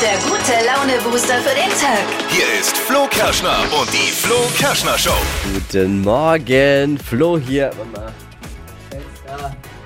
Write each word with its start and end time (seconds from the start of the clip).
der 0.00 0.16
gute 0.28 0.52
Laune-Booster 0.64 1.34
für 1.38 1.54
den 1.54 1.70
Tag. 1.70 2.04
Hier 2.28 2.44
ist 2.60 2.76
Flo 2.76 3.06
Kerschner 3.10 3.56
und 3.80 3.92
die 3.92 4.12
Flo 4.12 4.36
Kerschner 4.56 4.96
Show. 4.96 5.10
Guten 5.54 6.02
Morgen, 6.02 6.98
Flo 6.98 7.38
hier. 7.38 7.70
Mama. 7.92 8.12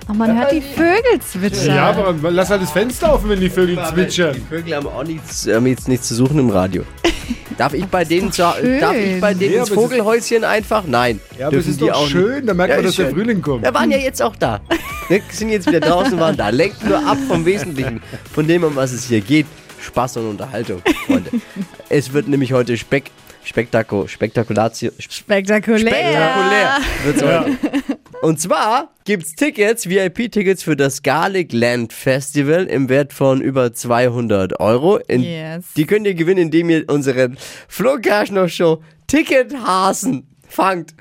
Oh, 0.08 0.12
man 0.14 0.36
hört 0.38 0.52
die 0.52 0.60
Vögel 0.60 1.20
zwitschern. 1.20 1.76
Ja, 1.76 1.90
aber 1.90 2.30
lass 2.30 2.50
halt 2.50 2.60
das 2.62 2.72
Fenster 2.72 3.14
offen, 3.14 3.30
wenn 3.30 3.40
die 3.40 3.48
Vögel 3.48 3.78
zwitschern. 3.90 4.34
Die 4.34 4.40
Vögel 4.54 4.74
haben 4.76 4.86
auch 4.86 5.04
nichts, 5.04 5.46
haben 5.50 5.66
jetzt 5.66 5.88
nichts 5.88 6.08
zu 6.08 6.14
suchen 6.14 6.38
im 6.38 6.50
Radio. 6.50 6.82
Darf 7.56 7.72
ich 7.72 7.86
bei 7.86 8.04
denen, 8.04 8.32
zu, 8.32 8.42
darf 8.42 8.96
ich 8.96 9.20
bei 9.20 9.32
denen 9.34 9.54
Ja, 9.54 9.60
ins 9.60 9.70
Vogelhäuschen 9.70 10.42
einfach? 10.44 10.84
Nein. 10.86 11.20
Ja, 11.38 11.46
aber 11.46 11.58
es 11.58 11.66
ist 11.68 11.80
die 11.80 11.86
doch 11.86 11.94
auch 12.02 12.08
schön, 12.08 12.36
nicht. 12.36 12.48
da 12.48 12.54
merkt 12.54 12.70
Ja, 12.70 12.76
man, 12.76 12.84
dass 12.86 12.96
der 12.96 13.04
schön. 13.04 13.14
Frühling 13.14 13.42
kommt. 13.42 13.62
Wir 13.62 13.72
waren 13.72 13.90
ja 13.90 13.98
jetzt 13.98 14.20
auch 14.20 14.36
da. 14.36 14.60
Ne, 15.08 15.20
sind 15.30 15.48
jetzt 15.50 15.66
wieder 15.66 15.80
draußen, 15.80 16.18
waren 16.18 16.36
da. 16.36 16.48
Lenkt 16.50 16.84
nur 16.84 16.96
ab 16.96 17.18
vom 17.28 17.44
Wesentlichen, 17.44 18.00
von 18.32 18.46
dem, 18.46 18.62
um 18.62 18.76
was 18.76 18.92
es 18.92 19.04
hier 19.06 19.20
geht. 19.20 19.46
Spaß 19.82 20.18
und 20.18 20.28
Unterhaltung, 20.30 20.82
Freunde. 21.06 21.30
es 21.88 22.12
wird 22.12 22.28
nämlich 22.28 22.52
heute 22.52 22.76
Speck, 22.76 23.10
Spektako, 23.44 24.06
Spektakulatio, 24.06 24.92
Spektakulär. 24.98 25.92
spektakulär 25.92 26.78
wird's 27.04 27.22
heute. 27.22 27.94
Und 28.22 28.40
zwar 28.40 28.92
gibt's 29.04 29.34
Tickets, 29.34 29.88
VIP-Tickets 29.88 30.62
für 30.62 30.76
das 30.76 31.02
Garlic 31.02 31.52
Land 31.52 31.92
Festival 31.92 32.66
im 32.66 32.88
Wert 32.88 33.12
von 33.12 33.40
über 33.40 33.72
200 33.72 34.60
Euro. 34.60 34.98
In, 35.08 35.22
Yes. 35.24 35.64
Die 35.76 35.86
könnt 35.86 36.06
ihr 36.06 36.14
gewinnen, 36.14 36.42
indem 36.42 36.70
ihr 36.70 36.84
unseren 36.88 37.36
Flo 37.66 37.98
Kerschner 37.98 38.48
Show 38.48 38.80
Tickethasen 39.08 40.28
fangt. 40.48 40.94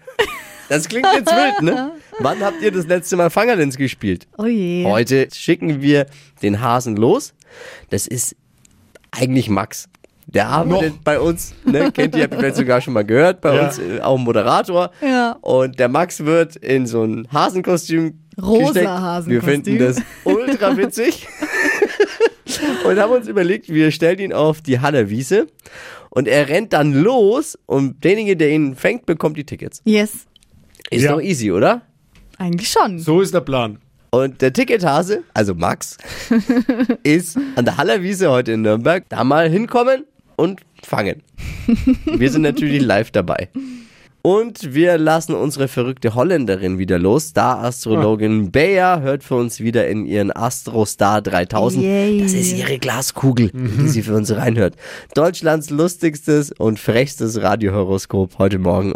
Das 0.68 0.88
klingt 0.90 1.08
jetzt 1.14 1.32
wild, 1.32 1.62
ne? 1.62 1.92
Wann 2.20 2.40
habt 2.40 2.62
ihr 2.62 2.72
das 2.72 2.88
letzte 2.88 3.18
Mal 3.18 3.30
Fangerlens 3.30 3.78
gespielt? 3.78 4.28
Oh 4.38 4.46
je. 4.46 4.86
Heute 4.86 5.28
schicken 5.32 5.82
wir 5.82 6.08
den 6.42 6.62
Hasen 6.62 6.96
los. 6.96 7.34
Das 7.90 8.08
ist 8.08 8.36
eigentlich 9.12 9.50
Max. 9.50 9.88
Der 10.28 10.48
arbeitet 10.48 11.04
bei 11.04 11.20
uns, 11.20 11.54
ne, 11.66 11.92
kennt 11.92 12.16
ihr, 12.16 12.24
habt 12.24 12.34
ihr 12.34 12.40
vielleicht 12.40 12.56
sogar 12.56 12.80
schon 12.80 12.94
mal 12.94 13.04
gehört, 13.04 13.42
bei 13.42 13.54
Ja. 13.56 13.66
uns 13.68 13.80
äh, 13.80 14.00
auch 14.00 14.18
Moderator. 14.18 14.92
Ja. 15.02 15.34
Und 15.42 15.78
der 15.78 15.90
Max 15.90 16.24
wird 16.24 16.56
in 16.56 16.86
so 16.88 17.04
ein 17.04 17.28
Hasenkostüm 17.34 18.20
Rosa 18.42 18.68
gesteckt. 18.68 18.88
Hasenkostüm. 18.88 19.32
Wir 19.34 19.42
finden 19.42 19.80
das 19.80 20.02
ultra 20.24 20.78
witzig. 20.78 21.28
und 22.86 22.98
haben 23.00 23.12
uns 23.12 23.28
überlegt, 23.28 23.68
wir 23.70 23.92
stellen 23.92 24.20
ihn 24.20 24.34
auf 24.34 24.62
die 24.62 24.80
Hallerwiese 24.80 25.48
und 26.10 26.28
er 26.30 26.48
rennt 26.48 26.72
dann 26.74 26.94
los 26.94 27.58
und 27.66 28.02
derjenige, 28.04 28.38
der 28.38 28.52
ihn 28.52 28.76
fängt, 28.76 29.06
bekommt 29.06 29.36
die 29.38 29.46
Tickets. 29.46 29.82
Yes. 29.86 30.28
Ist 30.90 31.04
Ja. 31.04 31.14
doch 31.14 31.22
easy, 31.22 31.52
oder? 31.52 31.82
Eigentlich 32.38 32.70
schon. 32.70 33.00
So 33.00 33.22
ist 33.22 33.34
der 33.34 33.42
Plan. 33.42 33.80
Und 34.14 34.42
der 34.42 34.52
Tickethase, 34.52 35.24
also 35.34 35.56
Max, 35.56 35.98
ist 37.04 37.38
an 37.56 37.64
der 37.64 37.78
Hallerwiese 37.78 38.30
heute 38.30 38.52
in 38.52 38.62
Nürnberg. 38.62 39.06
Da 39.08 39.24
mal 39.24 39.50
hinkommen 39.50 40.04
und 40.36 40.60
fangen. 40.84 41.24
Wir 42.18 42.30
sind 42.30 42.42
natürlich 42.42 42.82
live 42.82 43.12
dabei. 43.12 43.48
Und 44.22 44.76
wir 44.76 44.98
lassen 44.98 45.34
unsere 45.34 45.70
verrückte 45.70 46.14
Holländerin 46.14 46.78
wieder 46.78 47.00
los. 47.00 47.30
Star-Astrologin 47.30 48.52
Bea 48.52 49.00
hört 49.00 49.24
für 49.24 49.36
uns 49.36 49.62
wieder 49.62 49.88
in 49.88 50.06
ihren 50.06 50.36
Astrostar 50.36 51.22
3000. 51.22 51.82
Yay. 51.82 52.22
Das 52.22 52.34
ist 52.34 52.52
ihre 52.52 52.80
Glaskugel, 52.80 53.50
die 53.54 53.88
sie 53.88 54.04
für 54.04 54.14
uns 54.14 54.30
reinhört. 54.36 54.76
Deutschlands 55.16 55.70
lustigstes 55.70 56.52
und 56.52 56.80
frechstes 56.80 57.42
Radiohoroskop 57.42 58.38
heute 58.38 58.60
Morgen. 58.60 58.94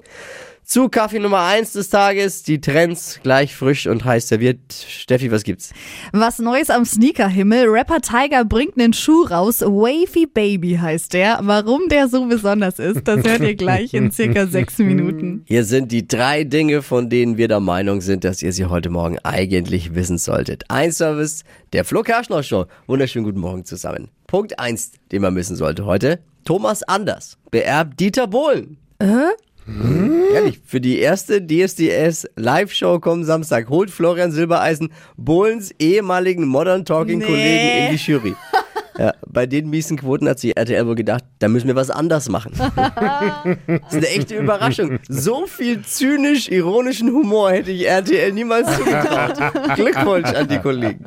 Zu 0.66 0.90
Kaffee 0.90 1.20
Nummer 1.20 1.42
1 1.42 1.74
des 1.74 1.90
Tages, 1.92 2.42
die 2.42 2.60
Trends 2.60 3.20
gleich 3.22 3.56
frisch 3.56 3.86
und 3.86 4.04
heiß 4.04 4.30
serviert. 4.30 4.58
Steffi, 4.74 5.32
was 5.32 5.44
gibt's? 5.44 5.72
Was 6.12 6.40
Neues 6.40 6.72
am 6.72 6.86
Sneakerhimmel. 6.86 7.68
Rapper 7.68 8.02
Tiger 8.02 8.44
bringt 8.46 8.76
einen 8.80 8.92
Schuh 8.94 9.26
raus. 9.26 9.62
Wavy 9.62 10.26
Baby 10.26 10.80
heißt 10.82 11.14
der. 11.14 11.38
Warum 11.44 11.88
der 11.90 12.08
so 12.08 12.26
besonders 12.26 12.80
ist, 12.80 13.08
das 13.08 13.24
hört 13.24 13.42
ihr 13.42 13.54
gleich 13.54 13.94
in 13.94 14.10
circa 14.12 14.48
sechs 14.48 14.80
Minuten. 14.80 15.44
Hier 15.46 15.66
sind 15.66 15.92
die 15.92 16.08
drei 16.08 16.44
Dinge, 16.44 16.82
von 16.82 17.12
denen 17.12 17.38
wir 17.38 17.48
der 17.48 17.60
Meinung 17.60 18.02
sind, 18.02 18.24
dass 18.24 18.42
ihr 18.42 18.52
sie 18.52 18.66
heute 18.66 18.90
Morgen 18.90 19.20
eigentlich 19.20 19.94
wissen 19.94 20.18
solltet. 20.18 20.64
Ein 20.70 20.92
Service 20.92 21.44
der 21.74 21.86
Flo 21.86 22.02
Kerschner 22.02 22.42
Show. 22.42 22.66
Wunderschönen 22.88 23.26
guten 23.26 23.40
Morgen 23.40 23.66
zusammen. 23.66 24.10
Punkt 24.26 24.58
eins, 24.58 24.94
den 25.12 25.22
man 25.22 25.36
wissen 25.36 25.56
sollte 25.56 25.86
heute. 25.86 26.22
Thomas 26.44 26.82
Anders 26.82 27.38
beerbt 27.52 28.00
Dieter 28.00 28.26
Bohlen. 28.26 28.78
Ehrlich, 30.34 30.60
für 30.66 30.80
die 30.80 31.00
erste 31.00 31.42
DSDS 31.46 32.28
Live-Show 32.36 33.00
kommen 33.00 33.24
Samstag 33.24 33.70
holt 33.70 33.90
Florian 33.90 34.32
Silbereisen 34.32 34.92
Bohlens 35.18 35.72
ehemaligen 35.80 36.46
Modern 36.48 36.86
Talking-Kollegen 36.86 37.44
Nee. 37.44 37.88
in 37.90 37.98
die 37.98 38.02
Jury. 38.04 38.36
Ja, 38.98 39.14
bei 39.28 39.46
den 39.46 39.70
miesen 39.70 39.98
Quoten 39.98 40.30
hat 40.30 40.40
sich 40.40 40.56
RTL 40.56 40.88
wohl 40.88 40.96
gedacht, 40.96 41.26
da 41.40 41.50
müssen 41.50 41.68
wir 41.68 41.76
was 41.76 41.90
anders 41.90 42.30
machen. 42.30 42.54
das 42.56 42.78
ist 43.90 43.94
eine 43.94 44.08
echte 44.08 44.38
Überraschung. 44.38 45.00
So 45.10 45.48
viel 45.48 45.82
zynisch 45.82 46.48
ironischen 46.48 47.12
Humor 47.12 47.52
hätte 47.52 47.72
ich 47.72 47.86
RTL 47.86 48.32
niemals 48.32 48.74
zugetraut. 48.78 49.34
Glückwunsch 49.76 50.30
an 50.30 50.48
die 50.48 50.60
Kollegen. 50.60 51.04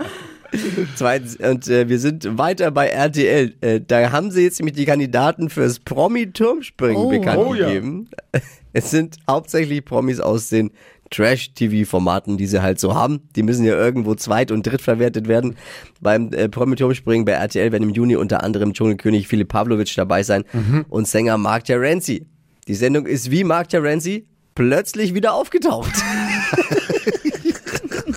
Zweitens, 0.97 1.37
und 1.37 1.69
äh, 1.69 1.89
wir 1.89 1.99
sind 1.99 2.39
weiter 2.39 2.71
bei 2.71 2.89
RTL. 2.89 3.55
Äh, 3.61 3.81
da 3.87 4.11
haben 4.13 4.31
sie 4.31 4.43
jetzt 4.43 4.59
nämlich 4.61 4.77
die 4.77 4.85
Kandidaten 4.87 5.51
fürs 5.51 5.79
Promi-Turmspringen 5.81 6.97
Oh. 6.97 7.09
bekannt 7.11 7.39
Oh 7.39 7.55
ja. 7.55 7.67
gegeben. 7.69 8.09
Es 8.75 8.91
sind 8.91 9.17
hauptsächlich 9.29 9.83
Promis 9.85 10.21
aus 10.21 10.51
den 10.51 10.71
Trash-TV-Formaten, 11.11 12.37
die 12.37 12.47
sie 12.47 12.61
halt 12.63 12.79
so 12.79 12.95
haben. 12.95 13.21
Die 13.35 13.43
müssen 13.43 13.65
ja 13.65 13.73
irgendwo 13.73 14.15
zweit- 14.15 14.53
und 14.53 14.67
drittverwertet 14.67 15.27
werden. 15.27 15.57
Beim 16.03 16.31
äh, 16.33 16.49
Promi-Turmspringen 16.51 17.25
bei 17.25 17.33
RTL 17.33 17.73
werden 17.73 17.85
im 17.85 17.91
Juni 17.95 18.17
unter 18.17 18.43
anderem 18.45 18.75
Dschungelkönig 18.75 19.27
Philipp 19.27 19.49
Pavlovic 19.49 19.95
dabei 19.97 20.23
sein 20.23 20.45
und 20.91 21.09
Sänger 21.09 21.39
Mark 21.39 21.65
Terenzi. 21.65 22.27
Die 22.69 22.75
Sendung 22.75 23.07
ist 23.07 23.31
wie 23.31 23.43
Mark 23.43 23.71
Terenzi 23.71 24.27
plötzlich 24.55 25.15
wieder 25.15 25.33
aufgetaucht. 25.33 25.93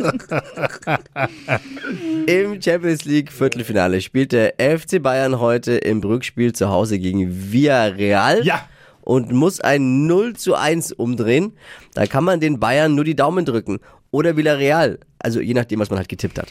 Im 2.28 2.62
Champions 2.62 3.06
League 3.06 3.32
Viertelfinale 3.32 4.02
spielt 4.02 4.32
der 4.32 4.54
FC 4.58 5.02
Bayern 5.02 5.40
heute 5.40 5.74
im 5.74 6.00
Rückspiel 6.00 6.54
zu 6.54 6.70
Hause 6.70 7.00
gegen 7.00 7.52
Villarreal. 7.52 8.46
Ja. 8.46 8.68
Und 9.02 9.32
muss 9.32 9.60
ein 9.60 10.06
0 10.06 10.36
zu 10.36 10.56
1 10.56 10.94
umdrehen. 10.94 11.54
Da 11.94 12.06
kann 12.06 12.24
man 12.24 12.40
den 12.40 12.60
Bayern 12.60 12.94
nur 12.94 13.04
die 13.04 13.16
Daumen 13.16 13.46
drücken. 13.46 13.80
Oder 14.12 14.38
Villarreal. 14.38 15.00
Also 15.24 15.40
je 15.42 15.54
nachdem, 15.54 15.80
was 15.80 15.90
man 15.90 16.00
halt 16.00 16.10
getippt 16.10 16.40
hat. 16.40 16.48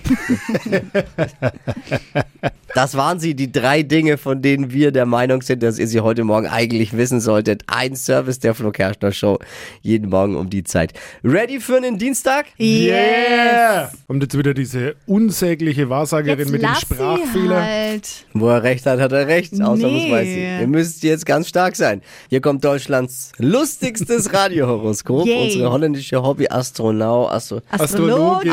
Das 2.74 2.96
waren 2.96 3.18
sie, 3.18 3.34
die 3.34 3.50
drei 3.50 3.82
Dinge, 3.82 4.16
von 4.16 4.42
denen 4.42 4.70
wir 4.70 4.92
der 4.92 5.04
Meinung 5.04 5.42
sind, 5.42 5.60
dass 5.62 5.78
ihr 5.80 5.88
sie 5.88 6.00
heute 6.00 6.22
Morgen 6.22 6.46
eigentlich 6.46 6.96
wissen 6.96 7.20
solltet. 7.20 7.62
Ein 7.66 7.96
Service 7.96 8.38
der 8.38 8.54
Flo 8.54 8.70
Kerschner 8.70 9.10
Show. 9.10 9.38
Jeden 9.82 10.08
Morgen 10.08 10.36
um 10.36 10.48
die 10.48 10.62
Zeit. 10.62 10.92
Ready 11.24 11.58
für 11.58 11.78
einen 11.78 11.98
Dienstag? 11.98 12.46
Yeah! 12.60 13.90
Und 14.06 14.22
jetzt 14.22 14.38
wieder 14.38 14.54
diese 14.54 14.94
unsägliche 15.06 15.90
Wahrsagerin 15.90 16.38
Jetzt 16.38 16.52
mit 16.52 16.62
dem 16.62 16.74
Sprachfehler. 16.76 17.60
halt. 17.62 18.08
Wo 18.34 18.48
er 18.50 18.62
recht 18.62 18.86
hat, 18.86 19.00
hat 19.00 19.10
er 19.10 19.26
recht. 19.26 19.60
Außer 19.60 19.88
Nee. 19.88 20.02
muss 20.08 20.10
weiß 20.12 20.26
sie. 20.28 20.60
Ihr 20.60 20.66
müsst 20.68 21.02
jetzt 21.02 21.26
ganz 21.26 21.48
stark 21.48 21.74
sein. 21.74 22.02
Hier 22.28 22.40
kommt 22.40 22.64
Deutschlands 22.64 23.32
lustigstes 23.38 24.32
Radiohoroskop. 24.32 25.26
Unsere 25.26 25.72
holländische 25.72 26.22
Hobby-Astronaut, 26.22 27.32
Astro 27.32 27.60
Astrologin. 27.68 28.52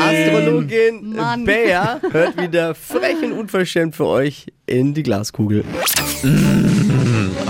Mann. 1.02 1.44
Bea 1.44 2.00
hört 2.10 2.40
wieder 2.40 2.74
frech 2.74 3.22
und 3.22 3.32
unverschämt 3.32 3.96
für 3.96 4.06
euch 4.06 4.46
in 4.66 4.94
die 4.94 5.02
Glaskugel. 5.02 5.64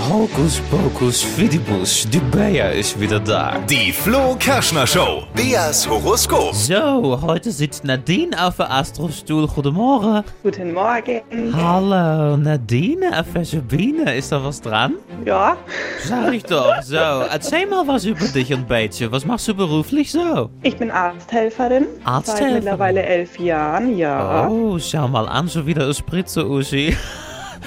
Hokus 0.09 0.61
pokus 0.71 1.23
fidibus, 1.23 2.07
die 2.11 2.19
Bea 2.19 2.71
ist 2.71 2.99
wieder 3.01 3.21
da. 3.21 3.59
Die 3.69 3.93
Flo 3.93 4.37
Kerschner 4.39 4.87
Show. 4.87 5.25
Beas 5.35 5.89
Horoskop. 5.89 6.55
So, 6.55 7.21
heute 7.23 7.51
sitzt 7.51 7.85
Nadine 7.85 8.31
auf 8.41 8.57
der 8.57 8.71
Astrostuhl. 8.71 9.47
Goedemorgen. 9.47 10.25
Guten 10.43 10.73
Morgen. 10.73 11.23
Hallo, 11.55 12.37
Nadine, 12.37 13.11
auf 13.19 13.27
Sabine, 13.47 14.15
ist 14.17 14.33
da 14.33 14.43
was 14.43 14.61
dran? 14.61 14.95
Ja, 15.25 15.57
Sag 16.05 16.33
ich 16.33 16.45
doch. 16.45 16.81
So, 16.83 16.97
erzähl 16.97 17.67
mal 17.67 17.87
was 17.87 18.05
über 18.05 18.27
dich 18.27 18.53
ein 18.53 18.67
bisschen. 18.67 19.13
Was 19.13 19.25
machst 19.27 19.47
du 19.49 19.55
beruflich 19.55 20.11
so? 20.13 20.51
ich 20.63 20.77
bin 20.77 20.91
Arzthelferin. 20.91 21.87
Arzthelferin? 22.05 22.48
Seit 22.49 22.65
mittlerweile 22.65 23.03
elf 23.03 23.39
Jahren, 23.39 23.97
ja. 23.97 24.49
Oh, 24.49 24.79
schau 24.79 25.09
mal 25.09 25.29
an, 25.29 25.49
so 25.49 25.67
wieder 25.67 25.87
ein 25.87 25.95
Spritzer, 25.95 26.49
Uschi. 26.49 26.97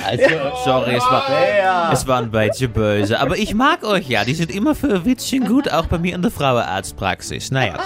Also, 0.06 0.24
sorry, 0.64 0.96
es 0.96 1.04
war, 1.04 1.92
es 1.92 2.08
war 2.08 2.22
ein 2.22 2.32
bisschen 2.32 2.72
böse. 2.72 3.20
Aber 3.20 3.38
ich 3.38 3.54
mag 3.54 3.84
euch 3.84 4.08
ja. 4.10 4.24
Die 4.24 4.34
sind 4.34 4.54
immer 4.54 4.74
für 4.74 4.96
ein 4.96 5.06
Witzchen 5.06 5.46
gut, 5.46 5.70
auch 5.72 5.86
bei 5.86 5.98
mir 5.98 6.16
in 6.16 6.22
der 6.22 6.32
Frauenarztpraxis. 6.32 7.52
Naja, 7.52 7.78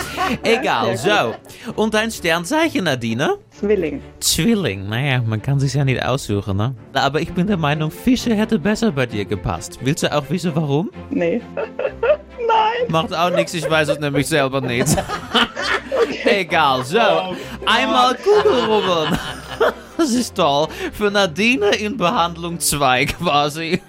egal. 0.44 0.98
So, 0.98 1.36
und 1.76 1.94
dein 1.94 2.12
Sternzeichen, 2.12 2.86
Nadine? 2.86 3.38
Zwilling. 3.50 4.02
Zwilling. 4.20 4.88
Naja, 4.88 5.22
man 5.26 5.42
kann 5.42 5.60
sich 5.60 5.74
ja 5.74 5.84
nicht 5.84 6.04
aussuchen, 6.04 6.58
ne? 6.58 6.76
Aber 6.94 7.22
ich 7.22 7.34
bin 7.34 7.48
der 7.48 7.58
Meinung, 7.58 7.92
Fische 7.92 8.36
hätte 8.36 8.60
besser 8.60 8.92
bei 8.92 9.06
dir 9.06 9.26
gepasst. 9.26 9.80
Willst 9.82 10.04
du 10.04 10.16
auch 10.16 10.30
wissen, 10.30 10.52
warum? 10.56 10.92
Nee. 11.10 11.42
Macht 12.90 13.14
auch 13.14 13.32
nichts, 13.32 13.54
ich 13.54 13.70
weiß 13.70 13.90
es 13.90 14.00
nämlich 14.00 14.28
selber 14.28 14.62
nicht. 14.62 14.96
Egal, 16.26 16.84
so. 16.86 17.36
Einmal 17.66 18.16
Kugelrubbeln. 18.16 19.18
Das 19.98 20.14
ist 20.14 20.36
toll. 20.36 20.68
Für 20.92 21.10
Nadine 21.10 21.68
in 21.78 21.98
Behandlung 21.98 22.60
2 22.60 23.06
quasi. 23.18 23.82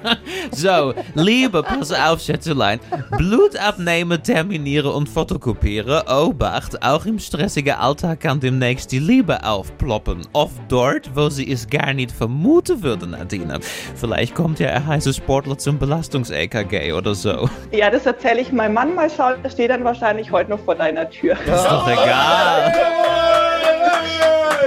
So, 0.52 0.94
Liebe, 1.14 1.62
pass 1.62 1.92
auf, 1.92 2.20
Schätzelein. 2.20 2.80
Blut 3.18 3.56
abnehmen, 3.56 4.22
terminieren 4.22 4.92
und 4.92 5.08
fotokopieren. 5.08 6.06
Obacht, 6.08 6.82
auch 6.82 7.06
im 7.06 7.18
stressigen 7.18 7.74
Alltag 7.74 8.20
kann 8.20 8.40
demnächst 8.40 8.92
die 8.92 8.98
Liebe 8.98 9.44
aufploppen. 9.44 10.26
Oft 10.32 10.60
dort, 10.68 11.10
wo 11.14 11.28
sie 11.28 11.50
es 11.50 11.68
gar 11.68 11.92
nicht 11.92 12.12
vermuten 12.12 12.82
würde, 12.82 13.06
Nadine. 13.08 13.58
Vielleicht 13.96 14.34
kommt 14.34 14.60
ja 14.60 14.70
ein 14.70 14.86
heißer 14.86 15.12
Sportler 15.12 15.58
zum 15.58 15.78
Belastungs-EKG 15.78 16.92
oder 16.92 17.14
so. 17.14 17.50
Ja, 17.72 17.90
das 17.90 18.06
erzähle 18.06 18.40
ich 18.40 18.52
meinem 18.52 18.74
Mann 18.74 18.94
mal 18.94 19.10
schauen. 19.10 19.42
Der 19.42 19.50
steht 19.50 19.70
dann 19.70 19.84
wahrscheinlich 19.84 20.30
heute 20.30 20.50
noch 20.50 20.60
vor 20.60 20.76
deiner 20.76 21.10
Tür. 21.10 21.32
Ist 21.32 21.66
doch 21.66 21.88
egal. 21.88 22.72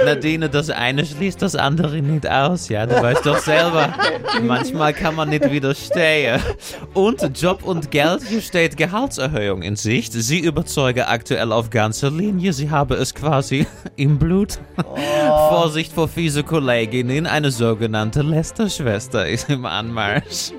Nadine, 0.04 0.48
das 0.48 0.70
eine 0.70 1.04
schließt 1.04 1.42
das 1.42 1.56
andere 1.56 2.00
nicht 2.02 2.28
aus, 2.28 2.68
ja, 2.68 2.86
du 2.86 3.00
weißt 3.00 3.26
doch 3.26 3.38
selber. 3.38 3.94
Manchmal 4.42 4.92
kann 4.92 5.14
man 5.14 5.28
nicht 5.28 5.50
widerstehen. 5.50 6.40
Und 6.94 7.40
Job 7.40 7.62
und 7.64 7.90
Geld, 7.90 8.22
hier 8.26 8.40
steht 8.40 8.76
Gehaltserhöhung 8.76 9.62
in 9.62 9.76
Sicht. 9.76 10.12
Sie 10.12 10.40
überzeugen 10.40 11.04
aktuell 11.06 11.52
auf 11.52 11.70
ganzer 11.70 12.10
Linie, 12.10 12.52
sie 12.52 12.70
haben 12.70 12.96
es 12.96 13.14
quasi 13.14 13.66
im 13.96 14.18
Blut. 14.18 14.58
Vorsicht 15.48 15.92
vor 15.92 16.08
fiese 16.08 16.42
Kolleginnen, 16.42 17.26
eine 17.26 17.50
sogenannte 17.50 18.22
Lästerschwester 18.22 19.28
ist 19.28 19.48
im 19.50 19.66
Anmarsch. 19.66 20.52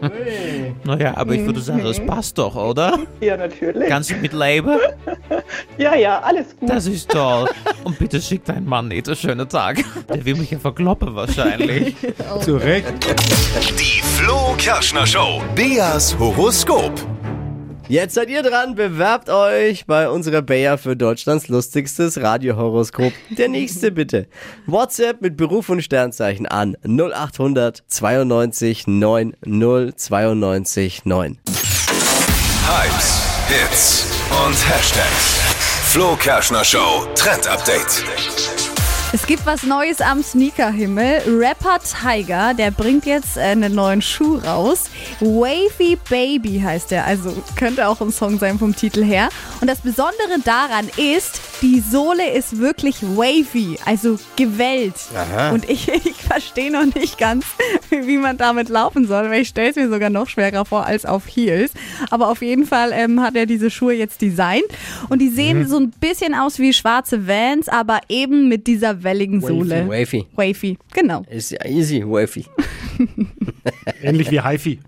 Naja, 0.83 1.13
aber 1.15 1.33
ich 1.33 1.45
würde 1.45 1.61
sagen, 1.61 1.85
es 1.85 1.99
passt 2.05 2.37
doch, 2.37 2.55
oder? 2.55 2.99
Ja, 3.19 3.37
natürlich. 3.37 3.87
Kannst 3.89 4.11
du 4.11 4.15
mit 4.15 4.33
leben? 4.33 4.77
Ja, 5.77 5.95
ja, 5.95 6.19
alles 6.19 6.55
gut. 6.57 6.69
Das 6.69 6.85
ist 6.85 7.09
toll. 7.09 7.49
Und 7.83 7.97
bitte 7.97 8.21
schick 8.21 8.45
deinen 8.45 8.65
Mann 8.65 8.87
nicht. 8.89 9.07
Einen 9.07 9.15
schönen 9.31 9.47
Tag. 9.47 9.81
Der 10.09 10.25
will 10.25 10.35
mich 10.35 10.51
ja 10.51 10.59
verkloppen 10.59 11.15
wahrscheinlich. 11.15 11.95
Zu 12.41 12.57
Recht. 12.57 12.93
Die 13.79 14.01
Flo 14.01 14.55
Kerschner 14.57 15.07
Show. 15.07 15.41
Beas 15.55 16.17
Horoskop. 16.19 16.91
Jetzt 17.87 18.15
seid 18.15 18.29
ihr 18.29 18.43
dran, 18.43 18.75
bewerbt 18.75 19.29
euch 19.29 19.85
bei 19.85 20.09
unserer 20.09 20.41
Bayer 20.41 20.77
für 20.77 20.97
Deutschlands 20.97 21.47
lustigstes 21.47 22.21
Radiohoroskop. 22.21 23.13
Der 23.37 23.47
nächste 23.47 23.91
bitte. 23.91 24.27
WhatsApp 24.65 25.21
mit 25.21 25.37
Beruf 25.37 25.69
und 25.69 25.81
Sternzeichen 25.81 26.45
an 26.45 26.75
0800 26.85 27.83
92 27.87 28.87
9 28.87 29.33
092 29.45 31.05
9. 31.05 31.39
Hypes, 32.67 33.23
Hits 33.47 34.07
und 34.45 34.69
Hashtags. 34.69 35.39
Flo 35.85 36.17
Kerschner 36.17 36.65
Show 36.65 37.05
Trend 37.15 37.47
Update. 37.47 38.60
Es 39.13 39.27
gibt 39.27 39.45
was 39.45 39.63
Neues 39.63 39.99
am 39.99 40.23
Sneakerhimmel. 40.23 41.23
Rapper 41.27 41.79
Tiger, 41.79 42.53
der 42.53 42.71
bringt 42.71 43.05
jetzt 43.05 43.35
äh, 43.35 43.41
einen 43.41 43.75
neuen 43.75 44.01
Schuh 44.01 44.37
raus. 44.37 44.85
Wavy 45.19 45.97
Baby 46.09 46.61
heißt 46.61 46.93
er. 46.93 47.05
Also 47.05 47.35
könnte 47.57 47.89
auch 47.89 47.99
ein 47.99 48.13
Song 48.13 48.39
sein 48.39 48.57
vom 48.57 48.73
Titel 48.73 49.03
her. 49.03 49.27
Und 49.59 49.67
das 49.67 49.81
Besondere 49.81 50.39
daran 50.45 50.89
ist, 50.95 51.41
die 51.61 51.81
Sohle 51.81 52.31
ist 52.31 52.59
wirklich 52.59 53.01
wavy, 53.01 53.77
also 53.83 54.17
gewellt. 54.37 54.95
Und 55.51 55.69
ich, 55.69 55.89
ich 56.05 56.15
verstehe 56.15 56.71
noch 56.71 56.85
nicht 56.95 57.17
ganz, 57.17 57.45
wie 58.05 58.17
man 58.17 58.37
damit 58.37 58.69
laufen 58.69 59.05
soll, 59.05 59.29
weil 59.29 59.41
ich 59.41 59.49
stelle 59.49 59.69
es 59.69 59.75
mir 59.75 59.89
sogar 59.89 60.09
noch 60.09 60.29
schwerer 60.29 60.65
vor 60.65 60.85
als 60.85 61.05
auf 61.05 61.27
Heels. 61.27 61.73
Aber 62.09 62.29
auf 62.29 62.41
jeden 62.41 62.65
Fall 62.65 62.91
ähm, 62.93 63.21
hat 63.21 63.35
er 63.35 63.45
diese 63.45 63.69
Schuhe 63.69 63.93
jetzt 63.93 64.21
designt. 64.21 64.65
Und 65.09 65.19
die 65.19 65.29
sehen 65.29 65.67
so 65.67 65.77
ein 65.77 65.91
bisschen 65.91 66.33
aus 66.33 66.59
wie 66.59 66.73
schwarze 66.73 67.27
Vans, 67.27 67.67
aber 67.67 67.99
eben 68.09 68.47
mit 68.47 68.67
dieser 68.67 69.03
welligen 69.03 69.41
Sohle. 69.41 69.87
Wavy. 69.87 70.25
Wavy, 70.35 70.77
genau. 70.93 71.23
Ist 71.29 71.51
ja 71.51 71.65
easy, 71.65 72.03
Wavy. 72.05 72.45
Ähnlich 74.01 74.31
wie 74.31 74.41
HiFi. 74.41 74.79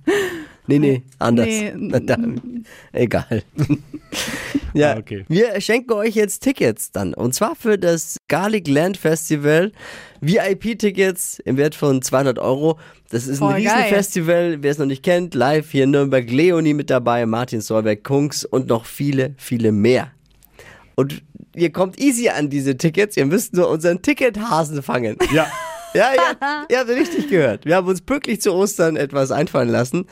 Nee, 0.68 0.80
nee, 0.80 1.04
anders. 1.20 1.48
Nee. 1.48 1.74
Egal. 2.94 3.44
ja, 4.74 4.94
Ah, 4.94 4.98
okay. 4.98 5.26
wir 5.28 5.60
schenken 5.60 5.92
euch 5.94 6.16
jetzt 6.16 6.40
Tickets 6.42 6.92
dann. 6.92 7.14
Und 7.14 7.34
zwar 7.36 7.56
für 7.56 7.78
das 7.78 8.18
Garlic 8.30 8.68
Land 8.68 8.98
Festival. 8.98 9.72
VIP-Tickets 10.22 11.40
im 11.40 11.58
Wert 11.58 11.76
von 11.76 12.02
200 12.02 12.40
Euro. 12.40 12.80
Das 13.10 13.24
ist 13.28 13.42
ein 13.42 13.50
Voll 13.50 13.62
geil. 13.62 13.74
Riesenfestival. 13.76 14.58
Wer 14.64 14.72
es 14.72 14.78
noch 14.78 14.86
nicht 14.86 15.04
kennt, 15.04 15.36
live 15.36 15.70
hier 15.70 15.84
in 15.84 15.92
Nürnberg. 15.92 16.30
Leonie 16.32 16.74
mit 16.74 16.90
dabei, 16.90 17.26
Martin 17.26 17.60
Solberg, 17.60 18.04
Kungs 18.04 18.46
und 18.46 18.68
noch 18.68 18.86
viele, 18.86 19.36
viele 19.38 19.72
mehr. 19.74 20.12
Und 20.96 21.24
ihr 21.56 21.72
kommt 21.72 22.00
easy 22.00 22.30
an 22.30 22.50
diese 22.50 22.78
Tickets. 22.78 23.18
Ihr 23.18 23.26
müsst 23.26 23.54
nur 23.54 23.68
unseren 23.70 24.02
Tickethasen 24.02 24.82
fangen. 24.82 25.18
Ja. 25.34 25.48
Ja, 25.94 26.12
ja, 26.16 26.66
ihr 26.70 26.80
habt 26.80 26.90
richtig 26.90 27.30
gehört. 27.30 27.66
Wir 27.66 27.76
haben 27.76 27.88
uns 27.88 28.02
pünktlich 28.02 28.42
zu 28.42 28.54
Ostern 28.54 28.96
etwas 28.96 29.32
einfallen 29.32 29.70
lassen, 29.70 30.08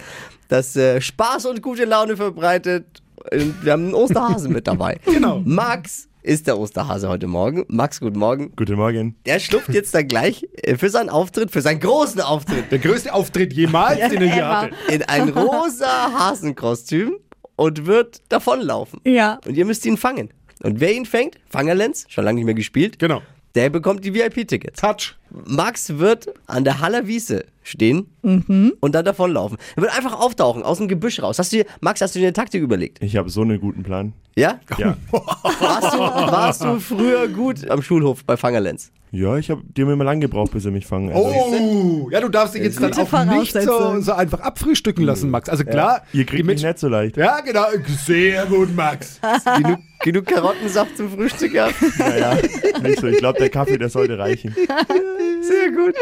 das 0.47 0.75
äh, 0.75 1.01
Spaß 1.01 1.45
und 1.47 1.61
gute 1.61 1.85
Laune 1.85 2.15
verbreitet. 2.17 3.01
Und 3.31 3.63
Wir 3.63 3.73
haben 3.73 3.85
einen 3.85 3.93
Osterhasen 3.93 4.51
mit 4.51 4.67
dabei. 4.67 4.99
Genau. 5.05 5.41
Max 5.45 6.07
ist 6.23 6.45
der 6.47 6.57
Osterhase 6.59 7.09
heute 7.09 7.25
Morgen. 7.27 7.65
Max, 7.67 7.99
guten 7.99 8.19
Morgen. 8.19 8.53
Guten 8.55 8.75
Morgen. 8.75 9.15
Der 9.25 9.39
schlupft 9.39 9.69
jetzt 9.69 9.93
dann 9.95 10.07
gleich 10.07 10.47
äh, 10.63 10.75
für 10.77 10.89
seinen 10.89 11.09
Auftritt, 11.09 11.51
für 11.51 11.61
seinen 11.61 11.79
großen 11.79 12.21
Auftritt, 12.21 12.71
Der 12.71 12.79
größte 12.79 13.13
Auftritt 13.13 13.53
jemals, 13.53 13.99
den 14.09 14.21
er 14.21 14.33
hier 14.33 14.47
hatte. 14.47 14.75
in 14.91 15.03
ein 15.03 15.29
rosa 15.29 16.11
Hasenkostüm 16.17 17.17
und 17.55 17.85
wird 17.85 18.21
davonlaufen. 18.29 19.01
Ja. 19.05 19.39
Und 19.47 19.55
ihr 19.55 19.65
müsst 19.65 19.85
ihn 19.85 19.97
fangen. 19.97 20.29
Und 20.63 20.79
wer 20.79 20.93
ihn 20.93 21.05
fängt, 21.05 21.37
Fangerlenz, 21.49 22.05
schon 22.07 22.23
lange 22.23 22.35
nicht 22.35 22.45
mehr 22.45 22.53
gespielt, 22.53 22.99
Genau. 22.99 23.21
Der 23.55 23.69
bekommt 23.69 24.05
die 24.05 24.13
VIP-Tickets. 24.13 24.79
Touch. 24.81 25.15
Max 25.29 25.97
wird 25.97 26.27
an 26.47 26.63
der 26.63 26.79
Haller 26.79 27.07
Wiese 27.07 27.45
stehen 27.63 28.07
und 28.21 28.95
dann 28.95 29.05
davonlaufen. 29.05 29.57
Er 29.75 29.83
wird 29.83 29.97
einfach 29.97 30.19
auftauchen, 30.19 30.63
aus 30.63 30.77
dem 30.77 30.87
Gebüsch 30.87 31.21
raus. 31.21 31.39
Hast 31.39 31.51
du 31.53 31.57
dir, 31.57 31.65
Max, 31.79 32.01
hast 32.01 32.15
du 32.15 32.19
dir 32.19 32.27
eine 32.27 32.33
Taktik 32.33 32.61
überlegt? 32.61 33.01
Ich 33.01 33.15
habe 33.15 33.29
so 33.29 33.41
einen 33.41 33.59
guten 33.59 33.83
Plan. 33.83 34.13
Ja? 34.35 34.59
Ja. 34.77 34.97
Warst 35.11 35.93
du, 35.93 35.99
warst 35.99 36.63
du 36.63 36.79
früher 36.79 37.27
gut 37.27 37.69
am 37.69 37.81
Schulhof 37.81 38.23
bei 38.25 38.37
Fangerlenz? 38.37 38.91
Ja, 39.13 39.35
ich 39.35 39.51
habe 39.51 39.61
die 39.65 39.81
haben 39.81 39.91
immer 39.91 40.05
lang 40.05 40.21
gebraucht, 40.21 40.53
bis 40.53 40.63
sie 40.63 40.71
mich 40.71 40.85
fangen. 40.87 41.09
Also, 41.09 41.21
Oh, 41.27 42.09
ja, 42.11 42.21
du 42.21 42.29
darfst 42.29 42.55
dich 42.55 42.63
jetzt 42.63 42.81
dann 42.81 42.93
auch 42.93 43.25
nicht 43.25 43.51
so, 43.51 43.99
so 43.99 44.13
einfach 44.13 44.39
abfrühstücken 44.39 45.03
lassen, 45.03 45.29
Max. 45.29 45.49
Also 45.49 45.65
klar, 45.65 46.03
Ihr 46.13 46.21
die 46.21 46.25
kriegt 46.25 46.45
mich 46.45 46.63
nicht 46.63 46.79
so 46.79 46.87
leicht. 46.87 47.17
Ja, 47.17 47.41
genau. 47.41 47.65
Sehr 48.05 48.45
gut, 48.45 48.73
Max. 48.73 49.19
Genug, 49.57 49.79
genug 50.03 50.25
Karottensaft 50.25 50.95
zum 50.95 51.09
Frühstück 51.11 51.51
gehabt? 51.51 51.75
Naja, 51.99 52.37
nicht 52.81 53.01
so. 53.01 53.07
Ich 53.07 53.17
glaube, 53.17 53.37
der 53.37 53.49
Kaffee, 53.49 53.77
der 53.77 53.89
sollte 53.89 54.17
reichen. 54.17 54.55
Sehr 55.41 55.71
gut. 55.71 55.93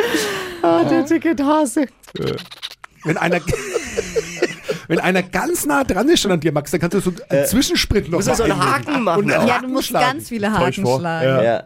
Ah, 0.62 0.84
der 0.84 1.04
Tickethase. 1.06 1.88
Wenn 3.06 3.18
einer, 3.18 3.40
wenn 4.88 5.00
einer 5.00 5.24
ganz 5.24 5.66
nah 5.66 5.84
dran 5.84 6.10
ist 6.10 6.22
schon 6.22 6.32
an 6.32 6.40
dir, 6.40 6.52
Max, 6.52 6.70
dann 6.72 6.80
kannst 6.80 6.94
du 6.94 7.00
so 7.00 7.12
einen 7.30 7.46
Zwischensprint 7.48 8.10
noch 8.12 8.20
Musst 8.20 8.30
du 8.30 8.36
so 8.36 8.44
einen. 8.44 8.60
Haken 8.60 9.04
machen? 9.04 9.30
Ja, 9.30 9.60
du 9.62 9.68
musst 9.68 9.88
schlagen. 9.88 10.06
ganz 10.14 10.30
viele 10.30 10.52
Haken 10.52 10.86
schlagen. 10.86 11.26
Ja. 11.28 11.42
Ja. 11.44 11.64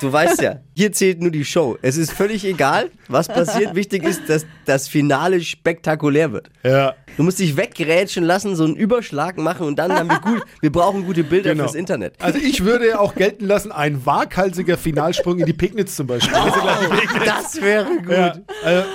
Du 0.00 0.12
weißt 0.12 0.42
ja, 0.42 0.56
hier 0.74 0.92
zählt 0.92 1.22
nur 1.22 1.30
die 1.30 1.44
Show. 1.44 1.78
Es 1.80 1.96
ist 1.96 2.12
völlig 2.12 2.44
egal, 2.44 2.90
was 3.08 3.28
passiert. 3.28 3.74
Wichtig 3.74 4.04
ist, 4.04 4.28
dass 4.28 4.44
das 4.66 4.88
Finale 4.88 5.40
spektakulär 5.40 6.32
wird. 6.32 6.50
Ja. 6.62 6.94
Du 7.16 7.22
musst 7.22 7.38
dich 7.38 7.56
weggerätschen 7.56 8.22
lassen, 8.24 8.56
so 8.56 8.64
einen 8.64 8.76
Überschlag 8.76 9.38
machen 9.38 9.66
und 9.66 9.78
dann 9.78 9.90
haben 9.92 10.08
wir 10.10 10.20
gut, 10.20 10.42
wir 10.60 10.70
brauchen 10.70 11.06
gute 11.06 11.24
Bilder 11.24 11.52
Genau. 11.52 11.64
fürs 11.64 11.74
Internet. 11.74 12.14
Also 12.20 12.38
ich 12.38 12.62
würde 12.64 13.00
auch 13.00 13.14
gelten 13.14 13.46
lassen, 13.46 13.72
ein 13.72 14.04
waghalsiger 14.04 14.76
Finalsprung 14.76 15.38
in 15.38 15.46
die 15.46 15.54
Pegnitz 15.54 15.96
zum 15.96 16.06
Beispiel. 16.06 16.34
Also 16.34 16.60
Pegnitz. 16.90 17.24
Das 17.24 17.60
wäre 17.62 17.86
gut. 17.86 18.10
Ja. 18.10 18.34
Also, 18.62 18.86